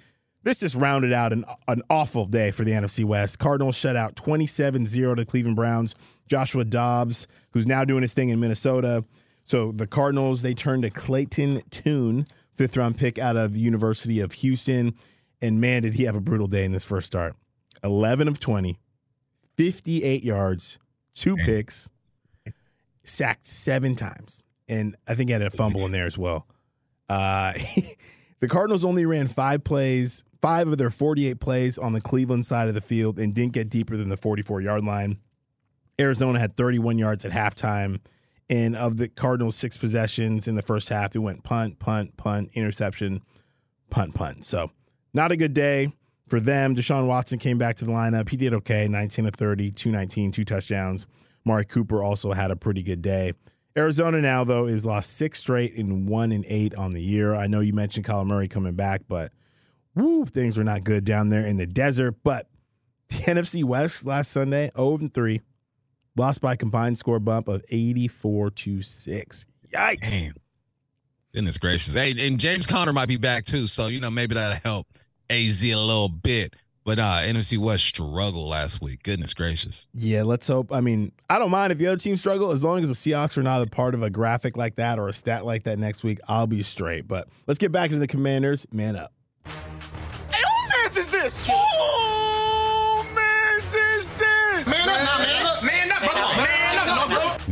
this 0.45 0.61
just 0.61 0.77
rounded 0.77 1.13
out 1.13 1.33
an, 1.33 1.45
an 1.67 1.83
awful 1.91 2.27
day 2.27 2.53
for 2.53 2.63
the 2.63 2.73
NFC 2.73 3.05
West. 3.05 3.41
Cardinals 3.41 3.75
shut 3.75 3.97
out 3.97 4.15
27-0 4.15 5.17
to 5.17 5.25
Cleveland 5.25 5.57
Browns. 5.57 5.97
Joshua 6.29 6.65
Dobbs, 6.65 7.27
who's 7.53 7.67
now 7.67 7.85
doing 7.85 8.03
his 8.03 8.13
thing 8.13 8.29
in 8.29 8.39
Minnesota. 8.39 9.05
So 9.45 9.73
the 9.73 9.87
Cardinals, 9.87 10.43
they 10.43 10.55
turned 10.55 10.83
to 10.83 10.91
Clayton 10.91 11.63
Tune 11.71 12.27
fifth 12.59 12.77
round 12.77 12.99
pick 12.99 13.19
out 13.19 13.37
of 13.37 13.55
the 13.55 13.61
University 13.61 14.21
of 14.21 14.33
Houston. 14.33 14.95
And 15.41 15.61
man, 15.61 15.83
did 15.83 15.95
he 15.95 16.03
have 16.05 16.17
a 16.17 16.21
brutal 16.21 16.49
day 16.49 16.65
in 16.65 16.73
this 16.73 16.85
first 16.85 17.07
start. 17.07 17.37
11 17.85 18.27
of 18.27 18.41
20, 18.41 18.79
58 19.57 20.25
yards, 20.25 20.79
two 21.15 21.37
picks, 21.37 21.89
sacked 23.05 23.47
seven 23.47 23.95
times. 23.95 24.43
And 24.69 24.97
I 25.07 25.15
think 25.15 25.31
he 25.31 25.33
had 25.33 25.43
a 25.43 25.51
fumble 25.51 25.87
in 25.87 25.93
there 25.93 26.07
as 26.07 26.19
well. 26.19 26.47
Uh, 27.09 27.53
the 28.41 28.49
Cardinals 28.49 28.85
only 28.85 29.07
ran 29.07 29.29
five 29.29 29.63
plays, 29.63 30.25
five 30.43 30.67
of 30.67 30.77
their 30.77 30.91
48 30.91 31.39
plays 31.41 31.79
on 31.79 31.93
the 31.93 32.01
Cleveland 32.01 32.45
side 32.45 32.69
of 32.69 32.75
the 32.75 32.81
field 32.81 33.19
and 33.19 33.33
didn't 33.33 33.53
get 33.53 33.71
deeper 33.71 33.97
than 33.97 34.09
the 34.09 34.17
44 34.17 34.61
yard 34.61 34.85
line. 34.85 35.19
Arizona 36.01 36.39
had 36.39 36.57
31 36.57 36.99
yards 36.99 37.25
at 37.25 37.33
halftime. 37.33 38.01
And 38.51 38.75
of 38.75 38.97
the 38.97 39.09
Cardinals' 39.09 39.57
six 39.57 39.77
possessions 39.77 40.49
in 40.49 40.55
the 40.55 40.63
first 40.63 40.89
half, 40.89 41.15
it 41.15 41.19
went 41.19 41.45
punt, 41.45 41.79
punt, 41.79 42.17
punt, 42.17 42.51
interception, 42.55 43.21
punt, 43.91 44.15
punt. 44.15 44.45
So 44.45 44.71
not 45.13 45.33
a 45.33 45.37
good 45.37 45.53
day 45.53 45.93
for 46.29 46.41
them. 46.41 46.75
Deshaun 46.75 47.07
Watson 47.07 47.39
came 47.39 47.59
back 47.59 47.77
to 47.77 47.85
the 47.85 47.93
lineup. 47.93 48.29
He 48.29 48.37
did 48.37 48.55
okay, 48.55 48.89
19 48.89 49.27
of 49.27 49.35
30, 49.35 49.71
219, 49.71 50.33
two 50.33 50.45
touchdowns. 50.45 51.07
Amari 51.47 51.65
Cooper 51.65 52.03
also 52.03 52.33
had 52.33 52.51
a 52.51 52.57
pretty 52.57 52.83
good 52.83 53.03
day. 53.03 53.33
Arizona 53.77 54.21
now, 54.21 54.45
though, 54.45 54.67
is 54.67 54.85
lost 54.85 55.17
six 55.17 55.39
straight 55.39 55.75
and 55.77 56.09
one 56.09 56.33
and 56.33 56.45
eight 56.49 56.75
on 56.75 56.95
the 56.95 57.03
year. 57.03 57.35
I 57.35 57.47
know 57.47 57.61
you 57.61 57.73
mentioned 57.73 58.07
Kyler 58.07 58.27
Murray 58.27 58.49
coming 58.49 58.75
back, 58.75 59.03
but 59.09 59.33
woo, 59.95 60.25
things 60.25 60.59
were 60.59 60.65
not 60.65 60.85
good 60.85 61.05
down 61.05 61.29
there 61.29 61.47
in 61.47 61.57
the 61.57 61.67
desert. 61.67 62.17
But 62.25 62.49
the 63.09 63.17
NFC 63.19 63.65
West 63.65 64.05
last 64.05 64.33
Sunday, 64.33 64.71
0 64.77 64.99
and 64.99 65.15
3, 65.15 65.41
Lost 66.19 66.41
by 66.41 66.57
combined 66.57 66.99
score 66.99 67.21
bump 67.21 67.47
of 67.47 67.65
84 67.71 68.51
to 68.51 68.83
6. 68.83 69.47
Yikes. 69.73 70.11
Damn. 70.11 70.35
Goodness 71.33 71.59
gracious. 71.59 71.95
Hey, 71.95 72.27
and 72.27 72.41
James 72.41 72.67
Conner 72.67 72.93
might 72.93 73.09
be 73.09 73.19
back 73.19 73.45
too. 73.45 73.69
So, 73.69 73.87
you 73.87 74.01
know, 74.01 74.11
maybe 74.11 74.35
that'll 74.35 74.59
help 74.65 74.87
AZ 75.31 75.63
a 75.63 75.77
little 75.77 76.09
bit. 76.09 76.57
But 76.85 76.99
uh 76.99 77.19
NFC 77.23 77.59
West 77.59 77.85
struggled 77.85 78.49
last 78.49 78.81
week. 78.81 79.03
Goodness 79.03 79.35
gracious. 79.35 79.89
Yeah, 79.95 80.23
let's 80.23 80.49
hope. 80.49 80.73
I 80.73 80.81
mean, 80.81 81.13
I 81.29 81.39
don't 81.39 81.51
mind 81.51 81.71
if 81.71 81.79
the 81.79 81.87
other 81.87 81.99
team 81.99 82.17
struggle 82.17 82.51
as 82.51 82.65
long 82.65 82.83
as 82.83 82.89
the 82.89 82.95
Seahawks 82.95 83.37
are 83.37 83.43
not 83.43 83.63
a 83.63 83.67
part 83.67 83.95
of 83.95 84.03
a 84.03 84.11
graphic 84.11 84.57
like 84.57 84.77
that 84.77 84.99
or 84.99 85.09
a 85.09 85.13
stat 85.13 85.45
like 85.45 85.65
that 85.65 85.79
next 85.79 86.03
week. 86.03 86.19
I'll 86.27 86.47
be 86.47 86.63
straight. 86.63 87.07
But 87.07 87.29
let's 87.47 87.59
get 87.59 87.71
back 87.71 87.91
to 87.91 87.99
the 87.99 88.09
Commanders. 88.09 88.67
Man 88.73 88.97
up. 88.97 89.13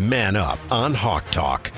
Man 0.09 0.37
up 0.37 0.59
on 0.71 0.95
Hawk 0.95 1.25
Talk. 1.31 1.73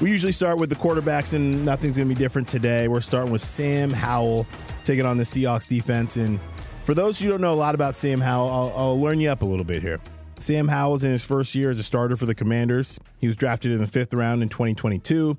We 0.00 0.10
usually 0.10 0.32
start 0.32 0.58
with 0.58 0.68
the 0.68 0.76
quarterbacks, 0.76 1.32
and 1.32 1.64
nothing's 1.64 1.96
going 1.96 2.08
to 2.08 2.14
be 2.14 2.18
different 2.18 2.48
today. 2.48 2.88
We're 2.88 3.00
starting 3.00 3.32
with 3.32 3.42
Sam 3.42 3.92
Howell 3.92 4.46
taking 4.82 5.06
on 5.06 5.16
the 5.16 5.24
Seahawks 5.24 5.68
defense. 5.68 6.16
And 6.16 6.40
for 6.82 6.94
those 6.94 7.20
who 7.20 7.28
don't 7.28 7.40
know 7.40 7.52
a 7.52 7.54
lot 7.54 7.74
about 7.74 7.94
Sam 7.94 8.20
Howell, 8.20 8.48
I'll, 8.48 8.72
I'll 8.76 9.00
learn 9.00 9.20
you 9.20 9.30
up 9.30 9.42
a 9.42 9.44
little 9.44 9.64
bit 9.64 9.82
here. 9.82 10.00
Sam 10.38 10.66
Howell's 10.66 11.04
in 11.04 11.10
his 11.12 11.24
first 11.24 11.54
year 11.54 11.70
as 11.70 11.78
a 11.78 11.82
starter 11.82 12.16
for 12.16 12.26
the 12.26 12.34
Commanders. 12.34 12.98
He 13.20 13.26
was 13.26 13.36
drafted 13.36 13.70
in 13.70 13.78
the 13.78 13.86
fifth 13.86 14.12
round 14.12 14.42
in 14.42 14.48
2022. 14.48 15.36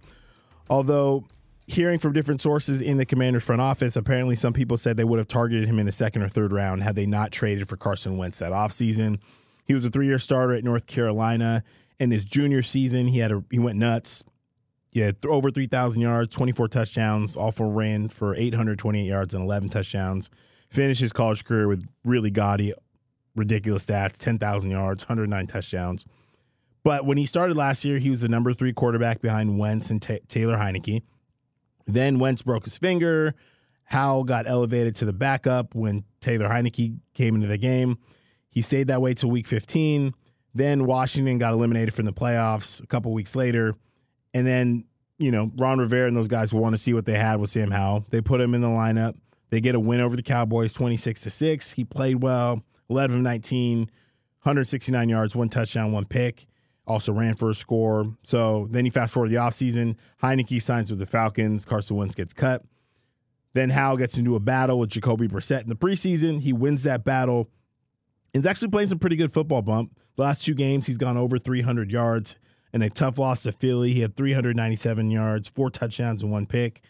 Although, 0.70 1.26
hearing 1.68 2.00
from 2.00 2.14
different 2.14 2.42
sources 2.42 2.82
in 2.82 2.98
the 2.98 3.06
Commanders 3.06 3.44
front 3.44 3.62
office, 3.62 3.96
apparently 3.96 4.36
some 4.36 4.54
people 4.54 4.78
said 4.78 4.96
they 4.96 5.04
would 5.04 5.20
have 5.20 5.28
targeted 5.28 5.68
him 5.68 5.80
in 5.80 5.86
the 5.86 5.92
second 5.92 6.22
or 6.22 6.30
third 6.30 6.54
round 6.54 6.84
had 6.84 6.96
they 6.96 7.06
not 7.06 7.32
traded 7.32 7.68
for 7.68 7.76
Carson 7.76 8.18
Wentz 8.18 8.40
that 8.40 8.52
offseason. 8.52 9.20
He 9.70 9.76
was 9.76 9.86
a 9.86 9.90
three 9.92 10.08
year 10.08 10.18
starter 10.18 10.56
at 10.56 10.64
North 10.64 10.88
Carolina. 10.88 11.64
In 12.00 12.10
his 12.10 12.26
junior 12.26 12.64
season, 12.64 13.08
he 13.08 13.20
had 13.20 13.32
a 13.32 13.44
he 13.52 13.60
went 13.60 13.78
nuts. 13.78 14.24
He 14.90 15.02
had 15.02 15.18
over 15.28 15.52
3,000 15.52 16.02
yards, 16.02 16.36
24 16.36 16.68
touchdowns, 16.70 17.38
also 17.38 17.66
ran 17.66 18.10
for 18.10 18.36
828 18.36 19.06
yards 19.06 19.36
and 19.36 19.44
11 19.44 19.70
touchdowns. 19.70 20.32
Finished 20.72 21.02
his 21.02 21.14
college 21.14 21.46
career 21.46 21.68
with 21.68 21.88
really 22.04 22.32
gaudy, 22.32 22.74
ridiculous 23.36 23.86
stats 23.86 24.18
10,000 24.18 24.72
yards, 24.72 25.04
109 25.04 25.46
touchdowns. 25.46 26.04
But 26.84 27.06
when 27.06 27.20
he 27.20 27.28
started 27.28 27.56
last 27.56 27.86
year, 27.86 28.00
he 28.00 28.10
was 28.10 28.22
the 28.22 28.28
number 28.28 28.52
three 28.54 28.74
quarterback 28.74 29.22
behind 29.22 29.60
Wentz 29.60 29.92
and 29.92 30.02
T- 30.02 30.22
Taylor 30.28 30.58
Heinicke. 30.58 31.04
Then 31.86 32.18
Wentz 32.18 32.42
broke 32.42 32.64
his 32.64 32.80
finger. 32.80 33.36
Howell 33.84 34.24
got 34.24 34.48
elevated 34.48 34.96
to 34.96 35.06
the 35.06 35.14
backup 35.14 35.76
when 35.76 36.06
Taylor 36.22 36.50
Heinicke 36.50 36.98
came 37.14 37.36
into 37.36 37.48
the 37.48 37.60
game. 37.60 38.00
He 38.60 38.64
stayed 38.64 38.88
that 38.88 39.02
way 39.02 39.14
till 39.14 39.30
week 39.30 39.48
15. 39.48 40.14
Then 40.54 40.86
Washington 40.86 41.38
got 41.38 41.54
eliminated 41.54 41.94
from 41.94 42.04
the 42.04 42.12
playoffs 42.12 42.84
a 42.84 42.88
couple 42.88 43.14
weeks 43.14 43.34
later. 43.34 43.74
And 44.34 44.46
then, 44.46 44.84
you 45.18 45.32
know, 45.32 45.50
Ron 45.56 45.80
Rivera 45.80 46.10
and 46.10 46.18
those 46.18 46.28
guys 46.28 46.54
want 46.54 46.74
to 46.74 46.78
see 46.78 46.94
what 46.94 47.06
they 47.06 47.18
had 47.18 47.40
with 47.40 47.50
Sam 47.50 47.72
Howell. 47.72 48.08
They 48.10 48.20
put 48.20 48.42
him 48.42 48.54
in 48.54 48.60
the 48.60 48.68
lineup. 48.68 49.16
They 49.50 49.62
get 49.62 49.76
a 49.76 49.80
win 49.80 50.02
over 50.02 50.18
the 50.18 50.22
Cowboys 50.22 50.74
26 50.74 51.22
to 51.22 51.30
6. 51.30 51.72
He 51.72 51.86
played 51.86 52.22
well, 52.22 52.62
11 52.90 53.20
of 53.20 53.24
19, 53.24 53.80
169 53.80 55.08
yards, 55.08 55.38
one 55.38 55.48
touchdown, 55.48 55.94
one 55.94 56.04
pick. 56.04 56.46
Also 56.86 57.14
ran 57.14 57.36
for 57.36 57.50
a 57.50 57.56
score. 57.56 58.14
So 58.24 58.68
then 58.72 58.84
you 58.84 58.92
fast 58.92 59.14
forward 59.14 59.30
to 59.30 59.36
the 59.36 59.42
offseason. 59.42 59.96
Heinicke 60.22 60.62
signs 60.62 60.90
with 60.90 61.00
the 61.00 61.06
Falcons. 61.06 61.64
Carson 61.64 61.96
Wentz 61.96 62.14
gets 62.14 62.34
cut. 62.34 62.66
Then 63.54 63.70
Howell 63.70 63.96
gets 63.96 64.18
into 64.18 64.36
a 64.36 64.42
battle 64.42 64.80
with 64.80 64.90
Jacoby 64.90 65.30
Brissett 65.30 65.62
in 65.62 65.70
the 65.70 65.78
preseason. 65.78 66.42
He 66.42 66.52
wins 66.52 66.84
that 66.84 67.06
battle 67.06 67.50
He's 68.34 68.46
actually 68.46 68.68
playing 68.70 68.90
some 68.90 69.00
pretty 69.00 69.16
good 69.16 69.32
football 69.32 69.62
bump. 69.62 69.98
The 70.16 70.24
last 70.24 70.44
two 70.44 70.54
games, 70.54 70.88
he's 70.88 70.98
gone 70.98 71.16
over 71.18 71.38
300 71.38 71.92
yards. 71.92 72.36
In 72.72 72.82
a 72.82 72.90
tough 72.90 73.18
loss 73.18 73.44
to 73.44 73.52
Philly, 73.52 73.94
he 73.94 74.02
had 74.02 74.16
397 74.16 75.10
yards, 75.10 75.48
four 75.48 75.72
touchdowns, 75.72 76.22
and 76.22 76.32
one 76.32 76.46
pick. 76.46 76.82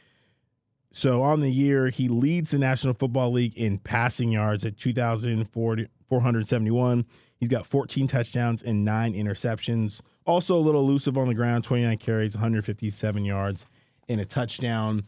So 0.91 1.21
on 1.21 1.41
the 1.41 1.51
year, 1.51 1.89
he 1.89 2.07
leads 2.09 2.51
the 2.51 2.57
National 2.57 2.93
Football 2.93 3.31
League 3.31 3.55
in 3.55 3.77
passing 3.77 4.31
yards 4.31 4.65
at 4.65 4.77
2,471. 4.77 7.05
He's 7.37 7.49
got 7.49 7.65
14 7.65 8.07
touchdowns 8.07 8.61
and 8.61 8.83
nine 8.83 9.13
interceptions. 9.13 10.01
Also 10.25 10.57
a 10.57 10.59
little 10.59 10.81
elusive 10.81 11.17
on 11.17 11.29
the 11.29 11.33
ground, 11.33 11.63
29 11.63 11.97
carries, 11.97 12.35
157 12.35 13.23
yards, 13.23 13.65
and 14.09 14.19
a 14.19 14.25
touchdown. 14.25 15.05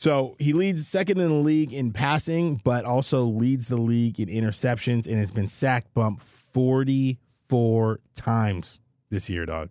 So 0.00 0.34
he 0.38 0.54
leads 0.54 0.88
second 0.88 1.20
in 1.20 1.28
the 1.28 1.34
league 1.34 1.74
in 1.74 1.92
passing, 1.92 2.58
but 2.64 2.86
also 2.86 3.24
leads 3.24 3.68
the 3.68 3.76
league 3.76 4.18
in 4.18 4.30
interceptions 4.30 5.06
and 5.06 5.18
has 5.18 5.30
been 5.30 5.46
sacked 5.46 5.92
bump 5.92 6.22
44 6.22 8.00
times 8.14 8.80
this 9.10 9.28
year, 9.28 9.44
dog. 9.44 9.68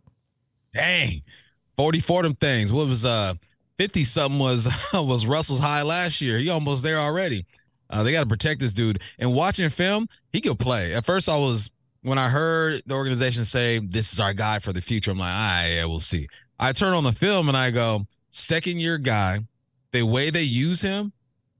Dang. 0.71 1.23
44 1.77 2.21
them 2.21 2.35
things. 2.35 2.71
What 2.71 2.87
was 2.87 3.05
uh 3.05 3.33
50 3.79 4.03
something 4.03 4.39
was 4.39 4.67
was 4.93 5.25
Russell's 5.25 5.61
high 5.61 5.81
last 5.81 6.21
year. 6.21 6.37
He 6.37 6.49
almost 6.49 6.83
there 6.83 6.99
already. 6.99 7.47
Uh, 7.89 8.03
they 8.03 8.11
got 8.11 8.19
to 8.19 8.27
protect 8.27 8.59
this 8.59 8.73
dude. 8.73 9.01
And 9.17 9.33
watching 9.33 9.67
film, 9.69 10.07
he 10.31 10.41
could 10.41 10.59
play. 10.59 10.93
At 10.93 11.05
first, 11.05 11.27
I 11.27 11.37
was 11.37 11.71
when 12.03 12.19
I 12.19 12.29
heard 12.29 12.83
the 12.85 12.93
organization 12.93 13.45
say 13.45 13.79
this 13.79 14.13
is 14.13 14.19
our 14.19 14.33
guy 14.33 14.59
for 14.59 14.73
the 14.73 14.81
future. 14.81 15.09
I'm 15.09 15.17
like, 15.17 15.33
ah, 15.33 15.63
yeah, 15.65 15.85
we'll 15.85 15.99
see. 15.99 16.27
I 16.59 16.71
turn 16.71 16.93
on 16.93 17.03
the 17.03 17.13
film 17.13 17.47
and 17.47 17.57
I 17.57 17.71
go, 17.71 18.05
second 18.29 18.77
year 18.77 18.99
guy. 18.99 19.39
The 19.91 20.03
way 20.03 20.29
they 20.29 20.43
use 20.43 20.81
him, 20.81 21.11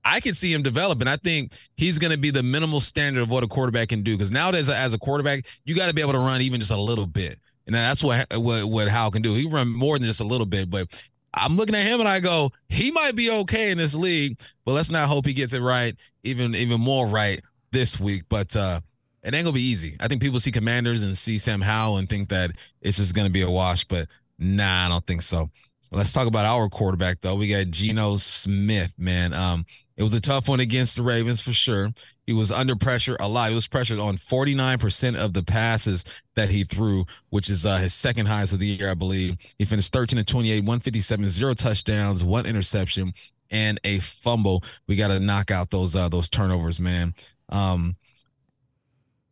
I 0.04 0.20
can 0.20 0.34
see 0.34 0.52
him 0.52 0.62
develop, 0.62 1.00
and 1.00 1.10
I 1.10 1.16
think 1.16 1.52
he's 1.76 1.98
going 1.98 2.12
to 2.12 2.18
be 2.18 2.30
the 2.30 2.42
minimal 2.42 2.80
standard 2.80 3.22
of 3.22 3.28
what 3.28 3.42
a 3.44 3.48
quarterback 3.48 3.88
can 3.88 4.02
do. 4.02 4.16
Because 4.16 4.30
nowadays, 4.30 4.68
as 4.68 4.94
a 4.94 4.98
quarterback, 4.98 5.46
you 5.64 5.74
got 5.74 5.88
to 5.88 5.94
be 5.94 6.00
able 6.00 6.12
to 6.12 6.18
run 6.18 6.40
even 6.40 6.60
just 6.60 6.72
a 6.72 6.80
little 6.80 7.06
bit, 7.06 7.38
and 7.66 7.74
that's 7.74 8.02
what 8.02 8.26
what 8.36 8.64
what 8.64 9.12
can 9.12 9.22
do. 9.22 9.34
He 9.34 9.46
run 9.46 9.68
more 9.68 9.98
than 9.98 10.06
just 10.06 10.20
a 10.20 10.24
little 10.24 10.46
bit, 10.46 10.70
but 10.70 10.88
I'm 11.34 11.56
looking 11.56 11.74
at 11.74 11.86
him 11.86 12.00
and 12.00 12.08
I 12.08 12.20
go, 12.20 12.50
he 12.68 12.90
might 12.90 13.14
be 13.14 13.30
okay 13.30 13.70
in 13.70 13.78
this 13.78 13.94
league, 13.94 14.40
but 14.64 14.72
let's 14.72 14.90
not 14.90 15.08
hope 15.08 15.26
he 15.26 15.32
gets 15.32 15.52
it 15.52 15.60
right, 15.60 15.94
even 16.24 16.54
even 16.54 16.80
more 16.80 17.06
right 17.06 17.40
this 17.72 18.00
week. 18.00 18.24
But 18.28 18.54
uh 18.56 18.80
it 19.22 19.34
ain't 19.34 19.44
gonna 19.44 19.52
be 19.52 19.60
easy. 19.60 19.96
I 20.00 20.08
think 20.08 20.22
people 20.22 20.40
see 20.40 20.50
Commanders 20.50 21.02
and 21.02 21.16
see 21.16 21.38
Sam 21.38 21.60
Howell 21.60 21.98
and 21.98 22.08
think 22.08 22.30
that 22.30 22.52
it's 22.80 22.96
just 22.96 23.14
gonna 23.14 23.30
be 23.30 23.42
a 23.42 23.50
wash, 23.50 23.84
but 23.84 24.08
nah, 24.38 24.86
I 24.86 24.88
don't 24.88 25.06
think 25.06 25.22
so. 25.22 25.50
Let's 25.92 26.12
talk 26.12 26.26
about 26.26 26.46
our 26.46 26.68
quarterback 26.68 27.20
though. 27.20 27.34
We 27.34 27.48
got 27.48 27.68
Geno 27.70 28.16
Smith, 28.16 28.92
man. 28.98 29.32
Um, 29.32 29.64
it 29.96 30.02
was 30.02 30.14
a 30.14 30.20
tough 30.20 30.48
one 30.48 30.60
against 30.60 30.96
the 30.96 31.02
Ravens 31.02 31.40
for 31.40 31.52
sure. 31.52 31.90
He 32.26 32.32
was 32.32 32.50
under 32.50 32.76
pressure 32.76 33.16
a 33.20 33.28
lot. 33.28 33.50
He 33.50 33.54
was 33.54 33.66
pressured 33.66 33.98
on 33.98 34.16
49% 34.16 35.16
of 35.16 35.34
the 35.34 35.42
passes 35.42 36.04
that 36.36 36.48
he 36.48 36.64
threw, 36.64 37.04
which 37.30 37.50
is 37.50 37.66
uh, 37.66 37.78
his 37.78 37.92
second 37.92 38.26
highest 38.26 38.52
of 38.52 38.60
the 38.60 38.66
year, 38.66 38.90
I 38.90 38.94
believe. 38.94 39.36
He 39.58 39.64
finished 39.64 39.92
13 39.92 40.18
to 40.18 40.24
28, 40.24 40.60
157, 40.60 41.28
zero 41.28 41.54
touchdowns, 41.54 42.22
one 42.22 42.46
interception, 42.46 43.12
and 43.50 43.80
a 43.84 43.98
fumble. 43.98 44.62
We 44.86 44.96
got 44.96 45.08
to 45.08 45.20
knock 45.20 45.50
out 45.50 45.70
those 45.70 45.96
uh, 45.96 46.08
those 46.08 46.28
turnovers, 46.28 46.78
man. 46.78 47.14
Um, 47.48 47.96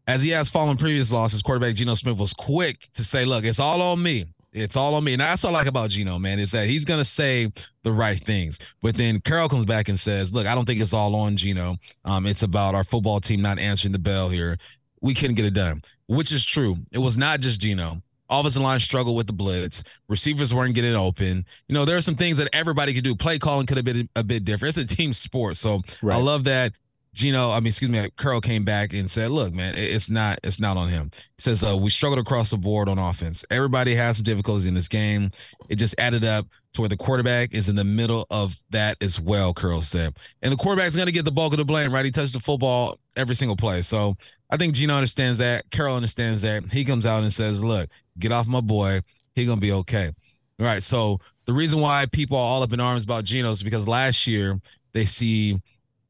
as 0.06 0.22
he 0.22 0.30
has 0.30 0.50
fallen 0.50 0.76
previous 0.76 1.12
losses, 1.12 1.42
quarterback 1.42 1.76
Geno 1.76 1.94
Smith 1.94 2.18
was 2.18 2.32
quick 2.32 2.88
to 2.94 3.04
say, 3.04 3.24
"Look, 3.24 3.44
it's 3.44 3.60
all 3.60 3.80
on 3.80 4.02
me. 4.02 4.26
It's 4.52 4.76
all 4.76 4.94
on 4.94 5.04
me. 5.04 5.12
And 5.12 5.20
that's 5.20 5.44
what 5.44 5.50
I 5.50 5.52
like 5.52 5.66
about 5.66 5.90
Geno, 5.90 6.18
man, 6.18 6.38
is 6.38 6.52
that 6.52 6.68
he's 6.68 6.84
going 6.84 7.00
to 7.00 7.04
say 7.04 7.52
the 7.82 7.92
right 7.92 8.18
things. 8.18 8.58
But 8.82 8.96
then 8.96 9.20
Carroll 9.20 9.48
comes 9.48 9.66
back 9.66 9.88
and 9.88 10.00
says, 10.00 10.32
look, 10.32 10.46
I 10.46 10.54
don't 10.54 10.64
think 10.64 10.80
it's 10.80 10.94
all 10.94 11.14
on 11.14 11.36
Geno. 11.36 11.76
Um, 12.04 12.26
it's 12.26 12.42
about 12.42 12.74
our 12.74 12.84
football 12.84 13.20
team 13.20 13.42
not 13.42 13.58
answering 13.58 13.92
the 13.92 13.98
bell 13.98 14.28
here. 14.28 14.56
We 15.00 15.14
couldn't 15.14 15.36
get 15.36 15.44
it 15.44 15.54
done, 15.54 15.82
which 16.06 16.32
is 16.32 16.44
true. 16.44 16.76
It 16.92 16.98
was 16.98 17.18
not 17.18 17.40
just 17.40 17.60
Geno. 17.60 18.02
Offensive 18.30 18.62
line 18.62 18.80
struggled 18.80 19.16
with 19.16 19.26
the 19.26 19.32
blitz. 19.32 19.82
Receivers 20.08 20.52
weren't 20.52 20.74
getting 20.74 20.94
open. 20.94 21.46
You 21.66 21.74
know, 21.74 21.84
there 21.84 21.96
are 21.96 22.02
some 22.02 22.16
things 22.16 22.36
that 22.38 22.48
everybody 22.52 22.92
could 22.92 23.04
do. 23.04 23.14
Play 23.14 23.38
calling 23.38 23.66
could 23.66 23.78
have 23.78 23.86
been 23.86 24.08
a 24.16 24.24
bit 24.24 24.44
different. 24.44 24.76
It's 24.76 24.92
a 24.92 24.96
team 24.96 25.14
sport. 25.14 25.56
So 25.56 25.82
right. 26.02 26.16
I 26.16 26.20
love 26.20 26.44
that 26.44 26.72
Geno, 27.18 27.50
I 27.50 27.58
mean, 27.58 27.66
excuse 27.66 27.90
me, 27.90 28.08
Carroll 28.16 28.40
came 28.40 28.64
back 28.64 28.92
and 28.92 29.10
said, 29.10 29.32
"Look, 29.32 29.52
man, 29.52 29.74
it's 29.76 30.08
not, 30.08 30.38
it's 30.44 30.60
not 30.60 30.76
on 30.76 30.88
him." 30.88 31.10
He 31.12 31.42
says, 31.42 31.64
uh, 31.64 31.76
"We 31.76 31.90
struggled 31.90 32.20
across 32.20 32.50
the 32.50 32.56
board 32.56 32.88
on 32.88 32.96
offense. 32.96 33.44
Everybody 33.50 33.96
has 33.96 34.18
some 34.18 34.24
difficulties 34.24 34.66
in 34.66 34.74
this 34.74 34.86
game. 34.86 35.32
It 35.68 35.76
just 35.76 35.96
added 35.98 36.24
up 36.24 36.46
to 36.74 36.80
where 36.80 36.88
the 36.88 36.96
quarterback 36.96 37.52
is 37.52 37.68
in 37.68 37.74
the 37.74 37.82
middle 37.82 38.24
of 38.30 38.56
that 38.70 39.02
as 39.02 39.20
well." 39.20 39.52
Carroll 39.52 39.82
said, 39.82 40.16
and 40.42 40.52
the 40.52 40.56
quarterback's 40.56 40.94
going 40.94 41.06
to 41.06 41.12
get 41.12 41.24
the 41.24 41.32
bulk 41.32 41.52
of 41.52 41.58
the 41.58 41.64
blame, 41.64 41.92
right? 41.92 42.04
He 42.04 42.12
touched 42.12 42.34
the 42.34 42.40
football 42.40 43.00
every 43.16 43.34
single 43.34 43.56
play, 43.56 43.82
so 43.82 44.16
I 44.48 44.56
think 44.56 44.74
Geno 44.74 44.94
understands 44.94 45.38
that. 45.38 45.68
Carroll 45.70 45.96
understands 45.96 46.42
that. 46.42 46.70
He 46.70 46.84
comes 46.84 47.04
out 47.04 47.24
and 47.24 47.32
says, 47.32 47.64
"Look, 47.64 47.90
get 48.18 48.30
off 48.30 48.46
my 48.46 48.60
boy. 48.60 49.00
He's 49.34 49.48
gonna 49.48 49.60
be 49.60 49.72
okay." 49.72 50.12
All 50.60 50.66
right. 50.66 50.82
So 50.84 51.18
the 51.46 51.52
reason 51.52 51.80
why 51.80 52.06
people 52.06 52.36
are 52.36 52.44
all 52.44 52.62
up 52.62 52.72
in 52.72 52.78
arms 52.78 53.02
about 53.02 53.24
Geno 53.24 53.50
is 53.50 53.62
because 53.62 53.88
last 53.88 54.26
year 54.26 54.60
they 54.92 55.04
see 55.04 55.60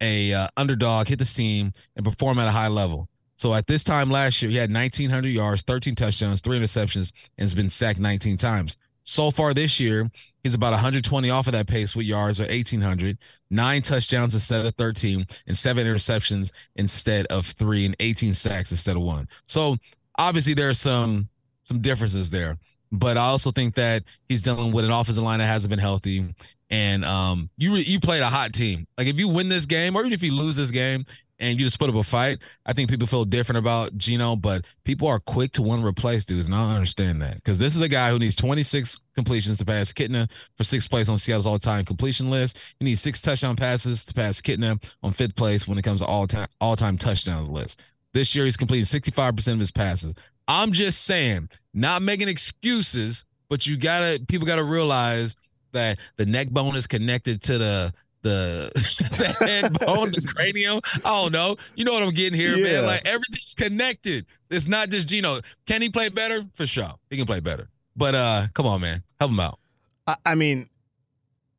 a 0.00 0.32
uh, 0.32 0.48
underdog 0.56 1.08
hit 1.08 1.18
the 1.18 1.24
scene 1.24 1.72
and 1.96 2.04
perform 2.04 2.38
at 2.38 2.48
a 2.48 2.52
high 2.52 2.68
level. 2.68 3.08
So 3.36 3.54
at 3.54 3.66
this 3.66 3.84
time 3.84 4.10
last 4.10 4.42
year, 4.42 4.50
he 4.50 4.56
had 4.56 4.72
1,900 4.72 5.28
yards, 5.28 5.62
13 5.62 5.94
touchdowns, 5.94 6.40
three 6.40 6.58
interceptions, 6.58 7.12
and 7.36 7.44
has 7.44 7.54
been 7.54 7.70
sacked 7.70 8.00
19 8.00 8.36
times. 8.36 8.76
So 9.04 9.30
far 9.30 9.54
this 9.54 9.80
year, 9.80 10.10
he's 10.42 10.54
about 10.54 10.72
120 10.72 11.30
off 11.30 11.46
of 11.46 11.52
that 11.52 11.66
pace 11.66 11.96
with 11.96 12.04
yards 12.04 12.40
or 12.40 12.44
1,800, 12.44 13.16
nine 13.48 13.80
touchdowns 13.80 14.34
instead 14.34 14.66
of 14.66 14.74
13, 14.74 15.26
and 15.46 15.56
seven 15.56 15.86
interceptions 15.86 16.52
instead 16.76 17.26
of 17.26 17.46
three, 17.46 17.86
and 17.86 17.96
18 18.00 18.34
sacks 18.34 18.70
instead 18.70 18.96
of 18.96 19.02
one. 19.02 19.28
So 19.46 19.76
obviously 20.18 20.54
there 20.54 20.68
are 20.68 20.74
some 20.74 21.28
some 21.62 21.80
differences 21.80 22.30
there. 22.30 22.58
But 22.90 23.16
I 23.16 23.26
also 23.26 23.50
think 23.50 23.74
that 23.74 24.04
he's 24.28 24.42
dealing 24.42 24.72
with 24.72 24.84
an 24.84 24.90
offensive 24.90 25.22
line 25.22 25.40
that 25.40 25.46
hasn't 25.46 25.70
been 25.70 25.78
healthy 25.78 26.34
and 26.70 27.04
um, 27.04 27.48
you 27.56 27.76
you 27.76 28.00
played 28.00 28.22
a 28.22 28.28
hot 28.28 28.52
team. 28.52 28.86
Like 28.96 29.06
if 29.06 29.18
you 29.18 29.28
win 29.28 29.48
this 29.48 29.66
game, 29.66 29.96
or 29.96 30.00
even 30.00 30.12
if 30.12 30.22
you 30.22 30.32
lose 30.32 30.56
this 30.56 30.70
game, 30.70 31.06
and 31.40 31.58
you 31.58 31.64
just 31.64 31.78
put 31.78 31.88
up 31.88 31.94
a 31.94 32.02
fight, 32.02 32.38
I 32.66 32.72
think 32.72 32.90
people 32.90 33.06
feel 33.06 33.24
different 33.24 33.58
about 33.58 33.96
Geno. 33.96 34.36
But 34.36 34.64
people 34.84 35.08
are 35.08 35.18
quick 35.18 35.52
to 35.52 35.62
want 35.62 35.80
to 35.80 35.86
replace 35.86 36.24
dudes, 36.24 36.46
and 36.46 36.54
I 36.54 36.58
don't 36.58 36.74
understand 36.74 37.22
that 37.22 37.36
because 37.36 37.58
this 37.58 37.74
is 37.74 37.80
a 37.80 37.88
guy 37.88 38.10
who 38.10 38.18
needs 38.18 38.36
26 38.36 39.00
completions 39.14 39.58
to 39.58 39.64
pass 39.64 39.92
Kitna 39.92 40.30
for 40.56 40.64
sixth 40.64 40.90
place 40.90 41.08
on 41.08 41.18
Seattle's 41.18 41.46
all-time 41.46 41.84
completion 41.84 42.30
list. 42.30 42.58
He 42.78 42.84
needs 42.84 43.00
six 43.00 43.20
touchdown 43.20 43.56
passes 43.56 44.04
to 44.06 44.14
pass 44.14 44.40
Kitna 44.40 44.82
on 45.02 45.12
fifth 45.12 45.36
place 45.36 45.66
when 45.66 45.78
it 45.78 45.82
comes 45.82 46.00
to 46.00 46.06
all-time 46.06 46.48
all-time 46.60 46.98
touchdown 46.98 47.46
list. 47.46 47.82
This 48.14 48.34
year, 48.34 48.44
he's 48.46 48.56
completed 48.56 48.86
65% 48.86 49.52
of 49.52 49.58
his 49.58 49.70
passes. 49.70 50.14
I'm 50.48 50.72
just 50.72 51.04
saying, 51.04 51.50
not 51.74 52.02
making 52.02 52.28
excuses, 52.28 53.24
but 53.48 53.66
you 53.66 53.76
gotta 53.76 54.20
people 54.26 54.46
gotta 54.46 54.64
realize 54.64 55.36
that 55.72 55.98
the 56.16 56.26
neck 56.26 56.48
bone 56.48 56.74
is 56.74 56.86
connected 56.86 57.42
to 57.42 57.58
the 57.58 57.92
the, 58.22 58.70
the 59.18 59.28
head 59.44 59.78
bone, 59.78 60.10
the 60.10 60.20
cranium. 60.22 60.80
I 61.04 61.22
don't 61.22 61.32
know. 61.32 61.56
You 61.76 61.84
know 61.84 61.92
what 61.92 62.02
I'm 62.02 62.10
getting 62.12 62.38
here, 62.38 62.56
yeah. 62.56 62.80
man. 62.80 62.86
Like 62.86 63.06
everything's 63.06 63.54
connected. 63.54 64.26
It's 64.50 64.66
not 64.66 64.90
just 64.90 65.08
Geno. 65.08 65.40
Can 65.66 65.82
he 65.82 65.90
play 65.90 66.08
better? 66.08 66.44
For 66.54 66.66
sure. 66.66 66.94
He 67.10 67.16
can 67.16 67.26
play 67.26 67.40
better. 67.40 67.68
But 67.96 68.14
uh 68.14 68.46
come 68.54 68.66
on, 68.66 68.80
man. 68.80 69.02
Help 69.20 69.30
him 69.30 69.40
out. 69.40 69.58
I, 70.06 70.16
I 70.24 70.34
mean, 70.34 70.68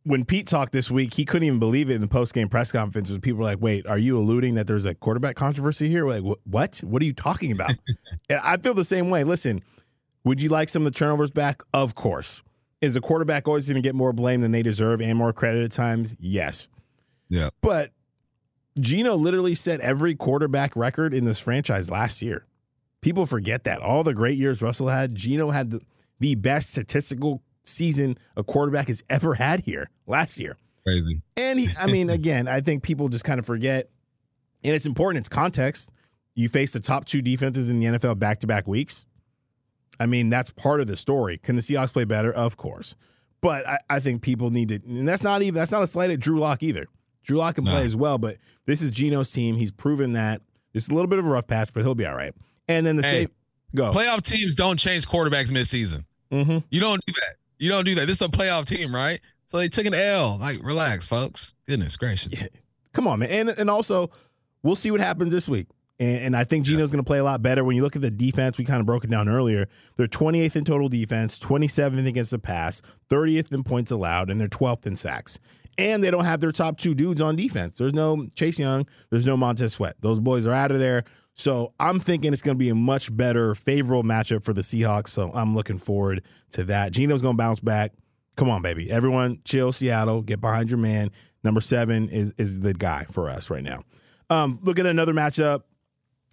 when 0.10 0.26
Pete 0.26 0.48
talked 0.48 0.74
this 0.74 0.90
week, 0.90 1.14
he 1.14 1.24
couldn't 1.24 1.46
even 1.46 1.60
believe 1.60 1.88
it 1.92 1.94
in 1.94 2.02
the 2.02 2.08
post 2.08 2.34
game 2.34 2.50
press 2.50 2.72
conference. 2.72 3.12
People 3.22 3.38
were 3.38 3.44
like, 3.44 3.62
"Wait, 3.62 3.86
are 3.86 4.00
you 4.00 4.18
alluding 4.18 4.56
that 4.56 4.66
there's 4.66 4.86
a 4.86 4.96
quarterback 4.96 5.36
controversy 5.36 5.88
here?" 5.88 6.04
We're 6.04 6.20
like, 6.20 6.40
"What? 6.46 6.78
What 6.78 7.04
are 7.04 7.06
you 7.06 7.14
talking 7.14 7.52
about?" 7.52 7.76
and 8.30 8.40
I 8.44 8.58
feel 8.58 8.74
the 8.74 8.84
same 8.84 9.12
way. 9.12 9.24
Listen, 9.24 9.62
would 10.24 10.42
you 10.42 10.50
like 10.50 10.68
some 10.68 10.84
of 10.84 10.92
the 10.92 10.98
turnovers 10.98 11.30
back? 11.30 11.62
Of 11.76 11.94
course. 11.94 12.42
Is 12.82 12.96
a 12.96 13.02
quarterback 13.02 13.48
always 13.48 13.68
going 13.68 13.76
to 13.76 13.88
get 13.88 13.94
more 13.94 14.12
blame 14.12 14.42
than 14.42 14.52
they 14.52 14.64
deserve 14.64 15.00
and 15.00 15.16
more 15.16 15.32
credit 15.32 15.64
at 15.64 15.72
times? 15.72 16.16
Yes. 16.20 16.70
Yeah. 17.28 17.50
But 17.62 17.92
Geno 18.80 19.14
literally 19.14 19.54
set 19.54 19.80
every 19.80 20.16
quarterback 20.16 20.76
record 20.76 21.14
in 21.14 21.26
this 21.26 21.38
franchise 21.38 21.92
last 21.92 22.24
year. 22.24 22.48
People 23.02 23.28
forget 23.28 23.64
that. 23.66 23.80
All 23.80 24.04
the 24.04 24.16
great 24.16 24.40
years 24.40 24.64
Russell 24.64 24.88
had, 24.88 25.14
Geno 25.14 25.52
had 25.52 25.70
the, 25.70 25.82
the 26.20 26.34
best 26.34 26.72
statistical 26.72 27.44
season 27.70 28.18
a 28.36 28.44
quarterback 28.44 28.88
has 28.88 29.04
ever 29.10 29.36
had 29.36 29.62
here 29.62 29.90
last 30.10 30.40
year. 30.40 30.56
Crazy. 30.84 31.22
And 31.38 31.60
he, 31.60 31.70
I 31.80 31.88
mean, 31.88 32.10
again, 32.10 32.48
I 32.48 32.62
think 32.62 32.84
people 32.84 33.10
just 33.10 33.24
kind 33.24 33.40
of 33.40 33.46
forget, 33.46 33.90
and 34.64 34.76
it's 34.76 34.86
important. 34.86 35.24
It's 35.24 35.30
context. 35.30 35.90
You 36.36 36.50
face 36.50 36.74
the 36.74 36.80
top 36.80 37.06
two 37.06 37.22
defenses 37.22 37.70
in 37.70 37.80
the 37.80 37.86
NFL 37.88 38.20
back 38.20 38.40
to 38.40 38.48
back 38.48 38.68
weeks. 38.68 39.06
I 40.00 40.06
mean, 40.06 40.30
that's 40.30 40.52
part 40.52 40.80
of 40.80 40.88
the 40.88 40.96
story. 40.96 41.38
Can 41.38 41.56
the 41.56 41.62
Seahawks 41.62 41.92
play 41.92 42.06
better? 42.06 42.32
Of 42.32 42.56
course. 42.56 42.96
But 43.42 43.68
I, 43.68 43.80
I 43.90 44.00
think 44.00 44.22
people 44.22 44.50
need 44.50 44.70
to, 44.70 44.76
and 44.86 45.08
that's 45.08 45.24
not 45.24 45.42
even, 45.42 45.56
that's 45.56 45.72
not 45.72 45.82
a 45.82 45.88
slight 45.88 46.10
at 46.10 46.20
Drew 46.20 46.40
Lock 46.40 46.64
either. 46.64 46.88
Drew 47.24 47.38
Lock 47.38 47.56
can 47.56 47.66
play 47.66 47.82
no. 47.82 47.86
as 47.86 47.96
well, 47.96 48.18
but 48.18 48.38
this 48.66 48.82
is 48.82 48.92
Geno's 48.92 49.32
team. 49.32 49.56
He's 49.56 49.72
proven 49.72 50.14
that. 50.14 50.42
It's 50.74 50.90
a 50.90 50.94
little 50.94 51.08
bit 51.08 51.20
of 51.20 51.26
a 51.26 51.30
rough 51.30 51.48
patch, 51.48 51.72
but 51.74 51.84
he'll 51.84 51.96
be 51.96 52.06
all 52.06 52.16
right. 52.16 52.34
And 52.68 52.86
then 52.86 52.96
the 52.96 53.04
hey, 53.04 53.22
same, 53.24 53.30
go. 53.76 53.92
Playoff 53.92 54.24
teams 54.24 54.56
don't 54.56 54.78
change 54.78 55.08
quarterbacks 55.08 55.52
midseason. 55.52 56.06
Mm-hmm. 56.32 56.60
You 56.70 56.80
don't 56.80 57.04
do 57.06 57.14
that. 57.14 57.36
You 57.58 57.70
don't 57.70 57.84
do 57.84 57.96
that. 57.96 58.08
This 58.08 58.22
is 58.22 58.28
a 58.28 58.30
playoff 58.30 58.66
team, 58.66 58.94
right? 58.94 59.20
So 59.50 59.58
they 59.58 59.68
took 59.68 59.88
an 59.88 59.96
L. 59.96 60.38
Like, 60.38 60.60
relax, 60.62 61.08
folks. 61.08 61.56
Goodness 61.68 61.98
gracious. 61.98 62.40
Yeah. 62.40 62.48
Come 62.94 63.08
on, 63.08 63.20
man. 63.20 63.30
And 63.30 63.50
and 63.50 63.70
also, 63.70 64.12
we'll 64.62 64.76
see 64.76 64.92
what 64.92 65.02
happens 65.02 65.34
this 65.34 65.50
week. 65.50 65.68
And, 66.00 66.18
and 66.18 66.38
I 66.38 66.44
think 66.44 66.66
Geno's 66.66 66.90
yeah. 66.90 66.94
going 66.94 67.04
to 67.04 67.08
play 67.08 67.18
a 67.18 67.24
lot 67.24 67.42
better. 67.42 67.64
When 67.64 67.76
you 67.76 67.82
look 67.82 67.96
at 67.96 68.04
the 68.04 68.12
defense, 68.12 68.60
we 68.60 68.64
kind 68.66 68.80
of 68.80 68.86
broke 68.86 69.04
it 69.04 69.10
down 69.10 69.28
earlier. 69.28 69.68
They're 69.98 70.06
28th 70.06 70.56
in 70.56 70.66
total 70.66 70.88
defense, 70.88 71.40
27th 71.40 72.08
against 72.08 72.30
the 72.32 72.38
pass, 72.38 72.84
30th 73.10 73.52
in 73.52 73.64
points 73.64 73.92
allowed, 73.92 74.30
and 74.30 74.40
they're 74.40 74.48
12th 74.48 74.86
in 74.86 74.96
sacks. 74.96 75.40
And 75.80 76.04
they 76.04 76.12
don't 76.12 76.26
have 76.26 76.42
their 76.42 76.52
top 76.52 76.78
two 76.78 76.94
dudes 76.94 77.20
on 77.20 77.36
defense. 77.36 77.80
There's 77.80 77.94
no 77.94 78.28
Chase 78.36 78.60
Young, 78.60 78.86
there's 79.10 79.26
no 79.26 79.36
Montez 79.36 79.74
Sweat. 79.74 79.96
Those 80.02 80.20
boys 80.20 80.46
are 80.46 80.54
out 80.54 80.72
of 80.72 80.78
there. 80.78 81.06
So 81.34 81.74
I'm 81.80 82.00
thinking 82.00 82.34
it's 82.34 82.42
going 82.42 82.58
to 82.58 82.60
be 82.60 82.70
a 82.70 82.76
much 82.76 83.16
better, 83.16 83.56
favorable 83.56 84.04
matchup 84.04 84.44
for 84.44 84.54
the 84.54 84.62
Seahawks. 84.62 85.08
So 85.08 85.32
I'm 85.34 85.56
looking 85.56 85.78
forward 85.78 86.22
to 86.52 86.66
that. 86.66 86.92
Geno's 86.92 87.22
going 87.22 87.36
to 87.36 87.38
bounce 87.38 87.62
back. 87.62 87.94
Come 88.40 88.50
on, 88.50 88.62
baby. 88.62 88.90
Everyone, 88.90 89.40
chill, 89.44 89.74
Seattle. 89.74 90.22
Get 90.22 90.40
behind 90.40 90.72
your 90.72 90.78
man. 90.78 91.12
Number 91.44 91.60
seven 91.60 92.08
is 92.08 92.34
is 92.38 92.62
the 92.62 92.74
guy 92.74 93.04
for 93.04 93.30
us 93.30 93.50
right 93.50 93.62
now. 93.62 93.84
Um, 94.30 94.60
look 94.64 94.80
at 94.80 94.86
another 94.86 95.14
matchup. 95.14 95.64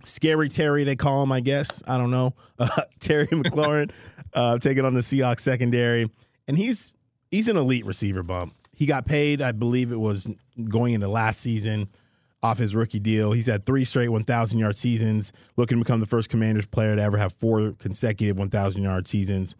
Scary 0.04 0.48
Terry, 0.48 0.84
they 0.84 0.94
call 0.94 1.24
him, 1.24 1.32
I 1.32 1.40
guess. 1.40 1.82
I 1.84 1.98
don't 1.98 2.12
know. 2.12 2.34
Uh, 2.58 2.68
Terry 3.00 3.26
McLaurin 3.26 3.90
uh, 4.32 4.56
taking 4.58 4.84
on 4.86 4.94
the 4.94 5.00
Seahawks 5.00 5.40
secondary, 5.40 6.08
and 6.48 6.56
he's 6.56 6.94
he's 7.30 7.48
an 7.48 7.56
elite 7.56 7.84
receiver 7.84 8.22
bump. 8.22 8.54
He 8.72 8.86
got 8.86 9.04
paid, 9.04 9.42
I 9.42 9.50
believe 9.52 9.90
it 9.92 10.00
was 10.00 10.26
going 10.70 10.94
into 10.94 11.08
last 11.08 11.40
season. 11.40 11.88
off 12.42 12.56
his 12.58 12.74
rookie 12.76 13.00
deal. 13.00 13.32
He's 13.32 13.46
had 13.46 13.66
three 13.66 13.84
straight 13.84 14.08
1,000 14.10 14.58
yard 14.58 14.78
seasons, 14.78 15.32
looking 15.56 15.76
to 15.78 15.84
become 15.84 16.00
the 16.00 16.06
first 16.06 16.30
Commanders 16.30 16.66
player 16.66 16.94
to 16.96 17.02
ever 17.02 17.18
have 17.18 17.32
four 17.34 17.72
consecutive 17.72 18.38
1,000 18.38 18.82
yard 18.82 19.06
seasons. 19.08 19.56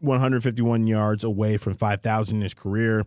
151 0.00 0.86
yards 0.86 1.24
away 1.24 1.56
from 1.56 1.74
5,000 1.74 2.36
in 2.36 2.42
his 2.42 2.54
career. 2.54 3.04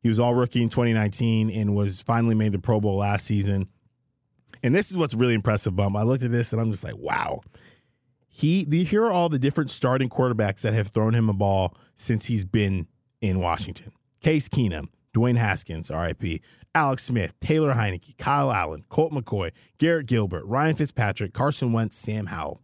He 0.00 0.08
was 0.08 0.20
all 0.20 0.34
rookie 0.34 0.62
in 0.62 0.68
2019 0.68 1.50
and 1.50 1.74
was 1.74 2.02
finally 2.02 2.34
made 2.34 2.52
the 2.52 2.58
Pro 2.58 2.80
Bowl 2.80 2.98
last 2.98 3.26
season. 3.26 3.68
And 4.62 4.74
this 4.74 4.90
is 4.90 4.96
what's 4.96 5.14
really 5.14 5.34
impressive, 5.34 5.76
Bum. 5.76 5.96
I 5.96 6.02
looked 6.02 6.22
at 6.22 6.32
this 6.32 6.52
and 6.52 6.60
I'm 6.60 6.70
just 6.70 6.84
like, 6.84 6.96
wow. 6.96 7.40
He, 8.28 8.64
the, 8.64 8.84
here 8.84 9.04
are 9.04 9.10
all 9.10 9.28
the 9.28 9.38
different 9.38 9.70
starting 9.70 10.08
quarterbacks 10.08 10.60
that 10.62 10.74
have 10.74 10.88
thrown 10.88 11.14
him 11.14 11.28
a 11.28 11.32
ball 11.32 11.74
since 11.94 12.26
he's 12.26 12.44
been 12.44 12.86
in 13.20 13.40
Washington. 13.40 13.92
Case 14.20 14.48
Keenum, 14.48 14.88
Dwayne 15.14 15.36
Haskins, 15.36 15.90
RIP, 15.90 16.40
Alex 16.74 17.04
Smith, 17.04 17.34
Taylor 17.40 17.74
Heinicke, 17.74 18.16
Kyle 18.18 18.52
Allen, 18.52 18.84
Colt 18.88 19.12
McCoy, 19.12 19.50
Garrett 19.78 20.06
Gilbert, 20.06 20.44
Ryan 20.44 20.76
Fitzpatrick, 20.76 21.32
Carson 21.32 21.72
Wentz, 21.72 21.96
Sam 21.96 22.26
Howell. 22.26 22.60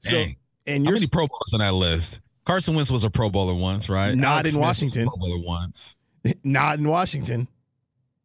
So, 0.00 0.12
Dang. 0.12 0.36
And 0.68 0.86
how 0.86 0.92
many 0.92 1.06
Pro 1.06 1.26
Bowlers 1.26 1.54
on 1.54 1.60
that 1.60 1.74
list? 1.74 2.20
Carson 2.44 2.74
Wentz 2.74 2.90
was 2.90 3.04
a 3.04 3.10
Pro 3.10 3.30
Bowler 3.30 3.54
once, 3.54 3.88
right? 3.88 4.14
Not 4.14 4.28
Alex 4.28 4.48
in 4.48 4.52
Smith 4.52 4.62
Washington. 4.62 5.06
Pro 5.08 5.16
Bowler 5.16 5.44
once. 5.44 5.96
Not 6.44 6.78
in 6.78 6.88
Washington. 6.88 7.48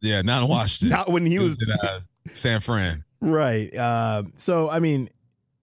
Yeah, 0.01 0.21
not 0.21 0.43
in 0.43 0.49
Washington. 0.49 0.89
not 0.97 1.09
when 1.09 1.25
he 1.25 1.39
was, 1.39 1.55
in 1.55 1.71
uh, 1.71 2.01
San 2.33 2.59
Fran. 2.59 3.05
Right. 3.21 3.73
Uh, 3.73 4.23
so 4.35 4.69
I 4.69 4.79
mean, 4.79 5.09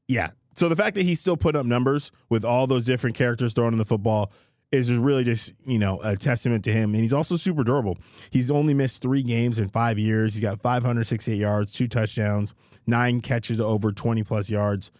yeah. 0.09 0.31
So 0.57 0.69
the 0.71 0.77
fact 0.77 0.95
that 0.97 1.03
he's 1.03 1.21
still 1.21 1.37
putting 1.37 1.61
up 1.61 1.66
numbers 1.66 2.11
with 2.31 2.45
all 2.45 2.66
those 2.66 2.85
different 2.85 3.16
characters 3.16 3.53
throwing 3.53 3.73
in 3.73 3.79
the 3.79 3.85
football 3.85 4.33
is 4.73 4.90
really 4.93 5.25
just 5.25 5.53
you 5.66 5.79
know 5.79 6.01
a 6.03 6.16
testament 6.16 6.64
to 6.64 6.73
him. 6.73 6.95
And 6.95 7.03
he's 7.03 7.12
also 7.12 7.37
super 7.37 7.64
durable. 7.64 7.99
He's 8.31 8.51
only 8.51 8.73
missed 8.73 9.03
three 9.03 9.23
games 9.23 9.59
in 9.59 9.69
five 9.69 9.99
years. 9.99 10.35
He's 10.35 10.43
got 10.43 10.61
568 10.61 11.37
yards, 11.37 11.73
two 11.73 11.87
touchdowns, 11.87 12.55
nine 12.87 13.21
catches 13.21 13.61
over 13.61 13.93
20 13.93 14.23
plus 14.23 14.49
yards. 14.49 14.90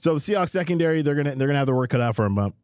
So 0.00 0.14
the 0.14 0.20
Seahawks 0.20 0.48
secondary, 0.48 1.02
they're 1.02 1.14
gonna 1.14 1.34
they're 1.34 1.46
gonna 1.46 1.58
have 1.58 1.66
their 1.66 1.76
work 1.76 1.90
cut 1.90 2.00
out 2.00 2.16
for 2.16 2.24
him. 2.24 2.34
Bump. 2.34 2.54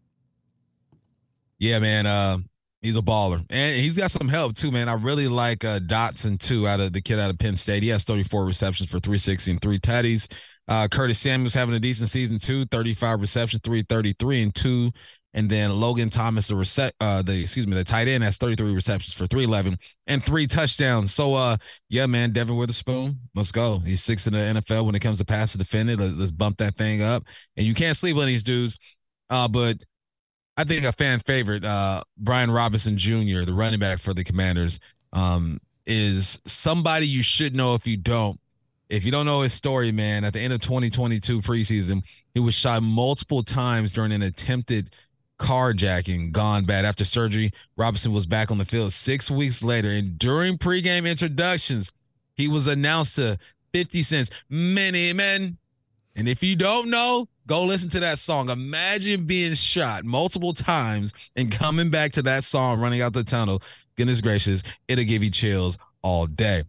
Yeah, 1.59 1.79
man. 1.81 2.07
Uh, 2.07 2.39
he's 2.81 2.97
a 2.97 3.03
baller, 3.03 3.45
and 3.51 3.77
he's 3.77 3.99
got 3.99 4.11
some 4.11 4.29
help 4.29 4.55
too, 4.55 4.71
man. 4.71 4.89
I 4.89 4.95
really 4.95 5.29
like 5.29 5.63
uh, 5.63 5.79
Dotson 5.81 6.39
too, 6.39 6.67
out 6.67 6.81
of 6.81 6.95
the 6.95 7.03
kid 7.03 7.19
out 7.19 7.29
of 7.29 7.39
Penn 7.39 7.55
State. 7.55 7.83
He 7.83 7.91
has 7.91 8.05
34 8.05 8.47
receptions 8.47 8.89
for 8.89 8.99
360 9.01 9.51
and 9.51 9.61
three 9.61 9.79
tutties. 9.79 10.35
Uh, 10.67 10.89
Curtis 10.89 11.19
Samuel's 11.19 11.53
having 11.53 11.75
a 11.75 11.81
decent 11.81 12.09
season 12.09 12.39
too, 12.39 12.65
35 12.67 13.21
receptions, 13.21 13.61
333 13.63 14.43
and 14.43 14.55
two 14.55 14.91
and 15.37 15.51
then 15.51 15.79
Logan 15.79 16.09
Thomas, 16.09 16.49
the 16.49 16.55
rece- 16.55 16.91
uh, 16.99 17.21
the 17.21 17.43
excuse 17.43 17.67
me, 17.67 17.75
the 17.75 17.85
tight 17.85 18.09
end 18.09 18.25
has 18.25 18.39
33 18.39 18.75
receptions 18.75 19.13
for 19.13 19.27
311 19.27 19.79
and 20.07 20.25
three 20.25 20.47
touchdowns. 20.47 21.13
So 21.13 21.35
uh 21.35 21.59
yeah, 21.89 22.07
man, 22.07 22.33
Devon 22.33 22.57
Witherspoon, 22.57 23.21
let's 23.35 23.53
go. 23.53 23.79
He's 23.79 24.03
six 24.03 24.27
in 24.27 24.33
the 24.33 24.61
NFL 24.61 24.87
when 24.87 24.95
it 24.95 25.01
comes 25.01 25.19
to 25.19 25.25
pass 25.25 25.53
defended. 25.53 26.01
Let's, 26.01 26.15
let's 26.15 26.33
bump 26.33 26.57
that 26.57 26.75
thing 26.77 27.03
up. 27.03 27.25
And 27.57 27.67
you 27.67 27.75
can't 27.75 27.97
sleep 27.97 28.17
on 28.17 28.27
these 28.27 28.43
dudes. 28.43 28.79
Uh, 29.29 29.47
but 29.47 29.85
I 30.57 30.65
think 30.65 30.85
a 30.85 30.93
fan 30.93 31.21
favorite, 31.21 31.65
uh, 31.65 32.03
Brian 32.17 32.51
Robinson 32.51 32.97
Jr., 32.97 33.43
the 33.43 33.53
running 33.55 33.79
back 33.79 33.99
for 33.99 34.15
the 34.15 34.25
Commanders, 34.25 34.81
um, 35.13 35.61
is 35.85 36.41
somebody 36.47 37.07
you 37.07 37.23
should 37.23 37.55
know 37.55 37.75
if 37.75 37.87
you 37.87 37.97
don't. 37.97 38.41
If 38.89 39.05
you 39.05 39.11
don't 39.11 39.27
know 39.27 39.41
his 39.41 39.53
story, 39.53 39.91
man, 39.91 40.25
at 40.25 40.33
the 40.33 40.41
end 40.41 40.53
of 40.53 40.61
2022 40.61 41.41
preseason, 41.41 42.05
he 42.35 42.41
was 42.41 42.55
shot 42.55 42.83
multiple 42.83 43.43
times 43.43 43.91
during 43.91 44.13
an 44.13 44.23
attempted 44.23 44.95
carjacking 45.39 46.33
gone 46.33 46.65
bad 46.65 46.85
after 46.85 47.05
surgery. 47.05 47.53
Robinson 47.77 48.13
was 48.13 48.27
back 48.27 48.51
on 48.51 48.59
the 48.59 48.65
field 48.65 48.93
six 48.93 49.31
weeks 49.31 49.63
later, 49.63 49.89
and 49.89 50.19
during 50.19 50.59
pregame 50.59 51.09
introductions, 51.09 51.93
he 52.35 52.49
was 52.49 52.67
announced 52.67 53.17
to 53.17 53.39
50 53.73 54.03
cents, 54.03 54.31
many 54.49 55.13
men. 55.13 55.59
And 56.17 56.29
if 56.29 56.43
you 56.43 56.57
don't 56.57 56.89
know, 56.89 57.29
go 57.47 57.65
listen 57.65 57.91
to 57.91 58.01
that 58.01 58.19
song. 58.19 58.49
Imagine 58.49 59.27
being 59.27 59.55
shot 59.55 60.05
multiple 60.05 60.55
times 60.55 61.13
and 61.37 61.53
coming 61.53 61.91
back 61.91 62.13
to 62.13 62.23
that 62.23 62.45
song, 62.45 62.81
running 62.81 63.03
out 63.03 63.13
the 63.13 63.25
tunnel. 63.25 63.63
Goodness 63.97 64.21
gracious, 64.21 64.63
it'll 64.89 65.05
give 65.05 65.23
you 65.23 65.31
chills 65.31 65.79
all 66.03 66.27
day. 66.27 66.65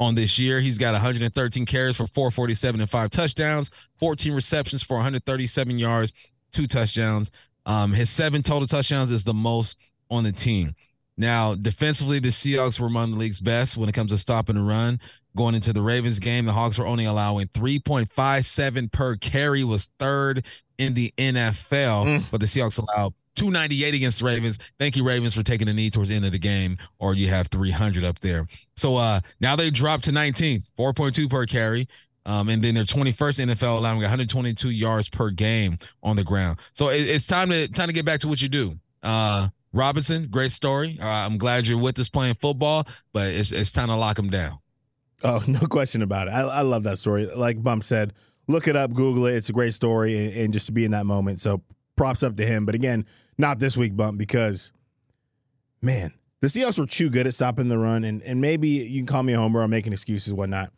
On 0.00 0.14
this 0.14 0.38
year, 0.38 0.60
he's 0.60 0.78
got 0.78 0.92
113 0.92 1.66
carries 1.66 1.96
for 1.96 2.06
447 2.06 2.80
and 2.80 2.88
five 2.88 3.10
touchdowns, 3.10 3.70
14 3.98 4.32
receptions 4.32 4.82
for 4.82 4.94
137 4.94 5.78
yards, 5.78 6.12
two 6.52 6.68
touchdowns. 6.68 7.32
Um, 7.68 7.92
his 7.92 8.10
seven 8.10 8.42
total 8.42 8.66
touchdowns 8.66 9.12
is 9.12 9.22
the 9.22 9.34
most 9.34 9.76
on 10.10 10.24
the 10.24 10.32
team. 10.32 10.74
Now, 11.18 11.54
defensively, 11.54 12.18
the 12.18 12.28
Seahawks 12.28 12.80
were 12.80 12.86
among 12.86 13.10
the 13.10 13.18
league's 13.18 13.40
best 13.40 13.76
when 13.76 13.88
it 13.88 13.92
comes 13.92 14.10
to 14.12 14.18
stopping 14.18 14.56
the 14.56 14.62
run. 14.62 15.00
Going 15.36 15.54
into 15.54 15.72
the 15.72 15.82
Ravens 15.82 16.18
game, 16.18 16.46
the 16.46 16.52
Hawks 16.52 16.78
were 16.78 16.86
only 16.86 17.04
allowing 17.04 17.46
3.57 17.48 18.90
per 18.90 19.16
carry, 19.16 19.64
was 19.64 19.90
third 19.98 20.46
in 20.78 20.94
the 20.94 21.12
NFL, 21.18 22.06
mm. 22.06 22.24
but 22.30 22.40
the 22.40 22.46
Seahawks 22.46 22.78
allowed 22.78 23.12
298 23.34 23.94
against 23.94 24.20
the 24.20 24.24
Ravens. 24.24 24.58
Thank 24.78 24.96
you, 24.96 25.04
Ravens, 25.04 25.34
for 25.34 25.42
taking 25.42 25.66
the 25.66 25.74
knee 25.74 25.90
towards 25.90 26.08
the 26.08 26.16
end 26.16 26.24
of 26.24 26.32
the 26.32 26.38
game, 26.38 26.78
or 26.98 27.14
you 27.14 27.28
have 27.28 27.48
300 27.48 28.02
up 28.02 28.18
there. 28.20 28.48
So 28.76 28.96
uh, 28.96 29.20
now 29.40 29.54
they 29.54 29.70
dropped 29.70 30.04
to 30.04 30.12
19th, 30.12 30.70
4.2 30.78 31.30
per 31.30 31.46
carry. 31.46 31.88
Um, 32.26 32.48
and 32.48 32.62
then 32.62 32.74
they're 32.74 32.84
21st 32.84 33.46
NFL, 33.46 33.78
allowing 33.78 34.00
122 34.00 34.70
yards 34.70 35.08
per 35.08 35.30
game 35.30 35.78
on 36.02 36.16
the 36.16 36.24
ground. 36.24 36.58
So 36.74 36.88
it, 36.88 37.08
it's 37.08 37.26
time 37.26 37.50
to 37.50 37.68
time 37.68 37.88
to 37.88 37.94
get 37.94 38.04
back 38.04 38.20
to 38.20 38.28
what 38.28 38.42
you 38.42 38.48
do. 38.48 38.78
Uh, 39.02 39.48
Robinson, 39.72 40.28
great 40.30 40.52
story. 40.52 40.98
Uh, 41.00 41.06
I'm 41.06 41.38
glad 41.38 41.66
you're 41.66 41.78
with 41.78 41.98
us 41.98 42.08
playing 42.08 42.34
football, 42.34 42.86
but 43.12 43.28
it's 43.28 43.52
it's 43.52 43.72
time 43.72 43.88
to 43.88 43.96
lock 43.96 44.18
him 44.18 44.30
down. 44.30 44.58
Oh, 45.22 45.42
no 45.48 45.60
question 45.60 46.02
about 46.02 46.28
it. 46.28 46.32
I, 46.32 46.40
I 46.40 46.60
love 46.62 46.84
that 46.84 46.98
story. 46.98 47.26
Like 47.26 47.62
Bump 47.62 47.82
said, 47.82 48.12
look 48.46 48.68
it 48.68 48.76
up, 48.76 48.92
Google 48.92 49.26
it. 49.26 49.34
It's 49.34 49.48
a 49.48 49.52
great 49.52 49.74
story, 49.74 50.18
and, 50.18 50.36
and 50.36 50.52
just 50.52 50.66
to 50.66 50.72
be 50.72 50.84
in 50.84 50.90
that 50.92 51.06
moment. 51.06 51.40
So 51.40 51.62
props 51.96 52.22
up 52.22 52.36
to 52.36 52.46
him. 52.46 52.66
But 52.66 52.74
again, 52.74 53.06
not 53.36 53.58
this 53.58 53.76
week, 53.76 53.96
Bump, 53.96 54.18
because 54.18 54.72
man, 55.82 56.12
the 56.40 56.48
Seahawks 56.48 56.78
were 56.78 56.86
too 56.86 57.10
good 57.10 57.26
at 57.26 57.34
stopping 57.34 57.68
the 57.68 57.78
run, 57.78 58.04
and 58.04 58.22
and 58.22 58.40
maybe 58.40 58.68
you 58.68 59.00
can 59.00 59.06
call 59.06 59.22
me 59.22 59.34
a 59.34 59.38
homer. 59.38 59.62
I'm 59.62 59.70
making 59.70 59.92
excuses, 59.92 60.32
whatnot. 60.32 60.72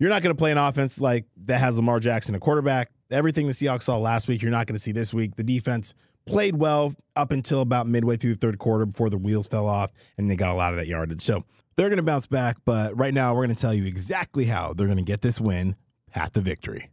You're 0.00 0.08
not 0.08 0.22
going 0.22 0.34
to 0.34 0.38
play 0.38 0.50
an 0.50 0.56
offense 0.56 0.98
like 0.98 1.26
that 1.44 1.58
has 1.58 1.76
Lamar 1.76 2.00
Jackson, 2.00 2.34
a 2.34 2.40
quarterback. 2.40 2.90
Everything 3.10 3.46
the 3.46 3.52
Seahawks 3.52 3.82
saw 3.82 3.98
last 3.98 4.28
week, 4.28 4.40
you're 4.40 4.50
not 4.50 4.66
going 4.66 4.74
to 4.74 4.80
see 4.80 4.92
this 4.92 5.12
week. 5.12 5.36
The 5.36 5.44
defense 5.44 5.92
played 6.24 6.56
well 6.56 6.94
up 7.16 7.32
until 7.32 7.60
about 7.60 7.86
midway 7.86 8.16
through 8.16 8.34
the 8.34 8.40
third 8.40 8.58
quarter 8.58 8.86
before 8.86 9.10
the 9.10 9.18
wheels 9.18 9.46
fell 9.46 9.66
off 9.68 9.92
and 10.16 10.30
they 10.30 10.36
got 10.36 10.48
a 10.48 10.54
lot 10.54 10.72
of 10.72 10.78
that 10.78 10.86
yardage. 10.86 11.20
So 11.20 11.44
they're 11.76 11.90
going 11.90 11.98
to 11.98 12.02
bounce 12.02 12.26
back, 12.26 12.56
but 12.64 12.96
right 12.98 13.12
now 13.12 13.34
we're 13.34 13.44
going 13.44 13.54
to 13.54 13.60
tell 13.60 13.74
you 13.74 13.84
exactly 13.84 14.46
how 14.46 14.72
they're 14.72 14.86
going 14.86 14.96
to 14.96 15.04
get 15.04 15.20
this 15.20 15.38
win, 15.38 15.76
path 16.10 16.32
to 16.32 16.40
victory. 16.40 16.88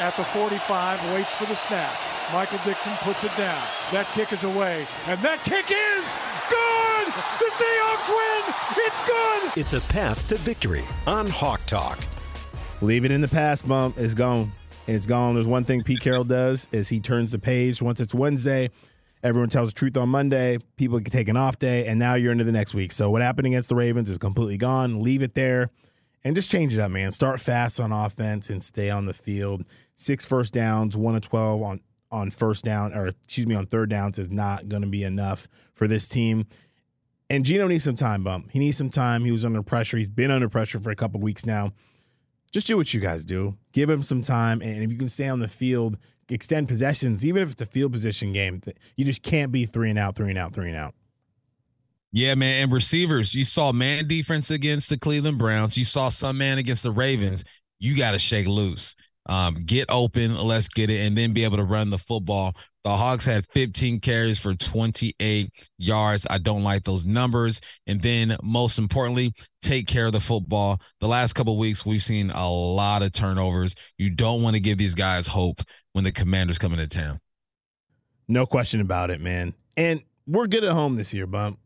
At 0.00 0.16
the 0.16 0.24
45, 0.24 1.14
waits 1.14 1.32
for 1.34 1.46
the 1.46 1.54
snap. 1.54 1.94
Michael 2.32 2.58
Dickson 2.64 2.92
puts 3.02 3.22
it 3.22 3.30
down. 3.36 3.62
That 3.92 4.06
kick 4.12 4.32
is 4.32 4.42
away, 4.42 4.84
and 5.06 5.20
that 5.22 5.38
kick 5.44 5.70
is 5.70 6.04
good! 6.50 7.06
The 7.38 7.50
Seahawks 7.54 8.08
win! 8.08 8.54
It's 8.84 9.06
good! 9.06 9.60
It's 9.60 9.72
a 9.74 9.80
path 9.92 10.26
to 10.28 10.34
victory 10.34 10.82
on 11.06 11.28
Hawk 11.28 11.60
Talk. 11.66 12.00
Leave 12.82 13.04
it 13.04 13.12
in 13.12 13.20
the 13.20 13.28
past, 13.28 13.68
bump. 13.68 13.96
It's 13.96 14.12
gone. 14.12 14.50
It's 14.88 15.06
gone. 15.06 15.34
There's 15.34 15.46
one 15.46 15.62
thing 15.62 15.82
Pete 15.84 16.00
Carroll 16.00 16.24
does 16.24 16.66
is 16.72 16.88
he 16.88 16.98
turns 16.98 17.30
the 17.30 17.38
page 17.38 17.80
once 17.80 18.00
it's 18.00 18.14
Wednesday. 18.14 18.70
Everyone 19.22 19.48
tells 19.48 19.68
the 19.68 19.74
truth 19.74 19.96
on 19.96 20.08
Monday. 20.08 20.58
People 20.76 21.00
can 21.00 21.12
take 21.12 21.28
an 21.28 21.36
off 21.36 21.60
day, 21.60 21.86
and 21.86 21.96
now 21.98 22.16
you're 22.16 22.32
into 22.32 22.44
the 22.44 22.52
next 22.52 22.74
week. 22.74 22.90
So 22.90 23.08
what 23.08 23.22
happened 23.22 23.46
against 23.46 23.68
the 23.68 23.76
Ravens 23.76 24.10
is 24.10 24.18
completely 24.18 24.58
gone. 24.58 25.00
Leave 25.00 25.22
it 25.22 25.34
there, 25.34 25.70
and 26.24 26.34
just 26.34 26.50
change 26.50 26.74
it 26.74 26.80
up, 26.80 26.90
man. 26.90 27.12
Start 27.12 27.40
fast 27.40 27.78
on 27.78 27.92
offense 27.92 28.50
and 28.50 28.60
stay 28.60 28.90
on 28.90 29.06
the 29.06 29.14
field. 29.14 29.62
Six 29.94 30.24
first 30.24 30.52
downs, 30.52 30.96
one 30.96 31.14
of 31.14 31.22
twelve 31.22 31.62
on 31.62 31.80
on 32.16 32.30
first 32.30 32.64
down, 32.64 32.92
or 32.94 33.08
excuse 33.08 33.46
me, 33.46 33.54
on 33.54 33.66
third 33.66 33.90
downs 33.90 34.18
is 34.18 34.30
not 34.30 34.68
going 34.68 34.82
to 34.82 34.88
be 34.88 35.04
enough 35.04 35.46
for 35.74 35.86
this 35.86 36.08
team. 36.08 36.46
And 37.28 37.44
Geno 37.44 37.66
needs 37.66 37.84
some 37.84 37.96
time, 37.96 38.24
bump. 38.24 38.50
He 38.52 38.58
needs 38.58 38.76
some 38.76 38.90
time. 38.90 39.24
He 39.24 39.32
was 39.32 39.44
under 39.44 39.62
pressure. 39.62 39.96
He's 39.96 40.08
been 40.08 40.30
under 40.30 40.48
pressure 40.48 40.80
for 40.80 40.90
a 40.90 40.96
couple 40.96 41.20
weeks 41.20 41.44
now. 41.44 41.72
Just 42.52 42.66
do 42.66 42.76
what 42.76 42.94
you 42.94 43.00
guys 43.00 43.24
do. 43.24 43.56
Give 43.72 43.90
him 43.90 44.02
some 44.02 44.22
time. 44.22 44.62
And 44.62 44.82
if 44.82 44.90
you 44.90 44.96
can 44.96 45.08
stay 45.08 45.28
on 45.28 45.40
the 45.40 45.48
field, 45.48 45.98
extend 46.28 46.68
possessions, 46.68 47.26
even 47.26 47.42
if 47.42 47.52
it's 47.52 47.62
a 47.62 47.66
field 47.66 47.92
position 47.92 48.32
game, 48.32 48.62
you 48.96 49.04
just 49.04 49.22
can't 49.22 49.52
be 49.52 49.66
three 49.66 49.90
and 49.90 49.98
out, 49.98 50.16
three 50.16 50.30
and 50.30 50.38
out, 50.38 50.54
three 50.54 50.68
and 50.68 50.76
out. 50.76 50.94
Yeah, 52.12 52.34
man. 52.34 52.62
And 52.62 52.72
receivers, 52.72 53.34
you 53.34 53.44
saw 53.44 53.72
man 53.72 54.06
defense 54.08 54.50
against 54.50 54.88
the 54.88 54.96
Cleveland 54.96 55.38
Browns. 55.38 55.76
You 55.76 55.84
saw 55.84 56.08
some 56.08 56.38
man 56.38 56.58
against 56.58 56.84
the 56.84 56.92
Ravens. 56.92 57.44
You 57.78 57.96
got 57.96 58.12
to 58.12 58.18
shake 58.18 58.46
loose 58.46 58.96
um, 59.26 59.54
get 59.54 59.86
open, 59.88 60.36
let's 60.36 60.68
get 60.68 60.90
it, 60.90 61.06
and 61.06 61.16
then 61.16 61.32
be 61.32 61.44
able 61.44 61.56
to 61.56 61.64
run 61.64 61.90
the 61.90 61.98
football. 61.98 62.54
The 62.84 62.96
Hawks 62.96 63.26
had 63.26 63.44
15 63.46 63.98
carries 63.98 64.38
for 64.38 64.54
28 64.54 65.50
yards. 65.76 66.26
I 66.30 66.38
don't 66.38 66.62
like 66.62 66.84
those 66.84 67.04
numbers. 67.04 67.60
And 67.88 68.00
then, 68.00 68.36
most 68.44 68.78
importantly, 68.78 69.32
take 69.60 69.88
care 69.88 70.06
of 70.06 70.12
the 70.12 70.20
football. 70.20 70.80
The 71.00 71.08
last 71.08 71.32
couple 71.32 71.58
weeks, 71.58 71.84
we've 71.84 72.02
seen 72.02 72.30
a 72.30 72.48
lot 72.48 73.02
of 73.02 73.10
turnovers. 73.10 73.74
You 73.98 74.10
don't 74.10 74.40
want 74.40 74.54
to 74.54 74.60
give 74.60 74.78
these 74.78 74.94
guys 74.94 75.26
hope 75.26 75.62
when 75.94 76.04
the 76.04 76.12
commanders 76.12 76.58
come 76.58 76.72
into 76.72 76.86
town. 76.86 77.18
No 78.28 78.46
question 78.46 78.80
about 78.80 79.10
it, 79.10 79.20
man. 79.20 79.54
And 79.76 80.02
we're 80.26 80.46
good 80.46 80.62
at 80.62 80.70
home 80.70 80.94
this 80.94 81.12
year, 81.12 81.26
Bump. 81.26 81.58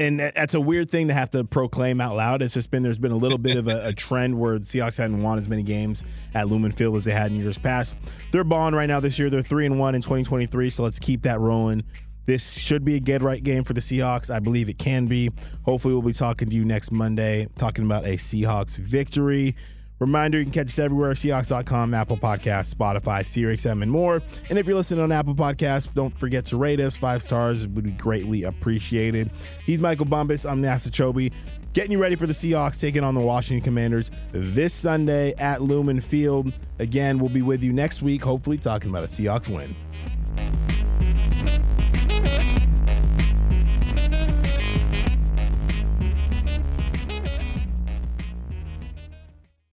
And 0.00 0.18
that's 0.18 0.54
a 0.54 0.60
weird 0.60 0.90
thing 0.90 1.08
to 1.08 1.14
have 1.14 1.30
to 1.30 1.44
proclaim 1.44 2.00
out 2.00 2.16
loud. 2.16 2.40
It's 2.40 2.54
just 2.54 2.70
been 2.70 2.82
there's 2.82 2.98
been 2.98 3.12
a 3.12 3.16
little 3.18 3.36
bit 3.36 3.58
of 3.58 3.68
a, 3.68 3.88
a, 3.88 3.92
trend 3.92 4.40
where 4.40 4.58
the 4.58 4.64
Seahawks 4.64 4.96
hadn't 4.96 5.22
won 5.22 5.38
as 5.38 5.46
many 5.46 5.62
games 5.62 6.04
at 6.32 6.48
Lumen 6.48 6.72
Field 6.72 6.96
as 6.96 7.04
they 7.04 7.12
had 7.12 7.30
in 7.30 7.38
years 7.38 7.58
past. 7.58 7.96
They're 8.32 8.42
balling 8.42 8.74
right 8.74 8.86
now 8.86 9.00
this 9.00 9.18
year. 9.18 9.28
They're 9.28 9.42
three 9.42 9.66
and 9.66 9.78
one 9.78 9.94
in 9.94 10.00
2023, 10.00 10.70
so 10.70 10.82
let's 10.82 10.98
keep 10.98 11.22
that 11.22 11.38
rolling. 11.38 11.84
This 12.24 12.54
should 12.54 12.82
be 12.82 12.96
a 12.96 13.00
get 13.00 13.20
right 13.20 13.42
game 13.42 13.62
for 13.62 13.74
the 13.74 13.80
Seahawks. 13.80 14.34
I 14.34 14.38
believe 14.38 14.70
it 14.70 14.78
can 14.78 15.06
be. 15.06 15.30
Hopefully, 15.64 15.92
we'll 15.92 16.02
be 16.02 16.14
talking 16.14 16.48
to 16.48 16.54
you 16.54 16.64
next 16.64 16.92
Monday, 16.92 17.48
talking 17.56 17.84
about 17.84 18.06
a 18.06 18.16
Seahawks 18.16 18.78
victory. 18.78 19.54
Reminder, 20.00 20.38
you 20.38 20.44
can 20.44 20.52
catch 20.52 20.68
us 20.68 20.78
everywhere, 20.78 21.12
Seahawks.com, 21.12 21.92
Apple 21.92 22.16
Podcasts, 22.16 22.74
Spotify, 22.74 23.20
SiriusXM, 23.20 23.82
and 23.82 23.92
more. 23.92 24.22
And 24.48 24.58
if 24.58 24.66
you're 24.66 24.74
listening 24.74 25.00
on 25.00 25.12
Apple 25.12 25.34
Podcasts, 25.34 25.92
don't 25.92 26.16
forget 26.18 26.46
to 26.46 26.56
rate 26.56 26.80
us. 26.80 26.96
Five 26.96 27.20
stars 27.20 27.68
would 27.68 27.84
be 27.84 27.90
greatly 27.92 28.44
appreciated. 28.44 29.30
He's 29.66 29.78
Michael 29.78 30.06
Bumpus. 30.06 30.46
I'm 30.46 30.62
Nasser 30.62 30.88
Kyobe. 30.88 31.32
Getting 31.74 31.92
you 31.92 31.98
ready 31.98 32.16
for 32.16 32.26
the 32.26 32.32
Seahawks 32.32 32.80
taking 32.80 33.04
on 33.04 33.14
the 33.14 33.20
Washington 33.20 33.62
Commanders 33.62 34.10
this 34.32 34.72
Sunday 34.72 35.34
at 35.34 35.60
Lumen 35.60 36.00
Field. 36.00 36.52
Again, 36.78 37.18
we'll 37.18 37.28
be 37.28 37.42
with 37.42 37.62
you 37.62 37.72
next 37.72 38.02
week, 38.02 38.22
hopefully 38.22 38.56
talking 38.56 38.88
about 38.88 39.04
a 39.04 39.06
Seahawks 39.06 39.54
win. 39.54 39.76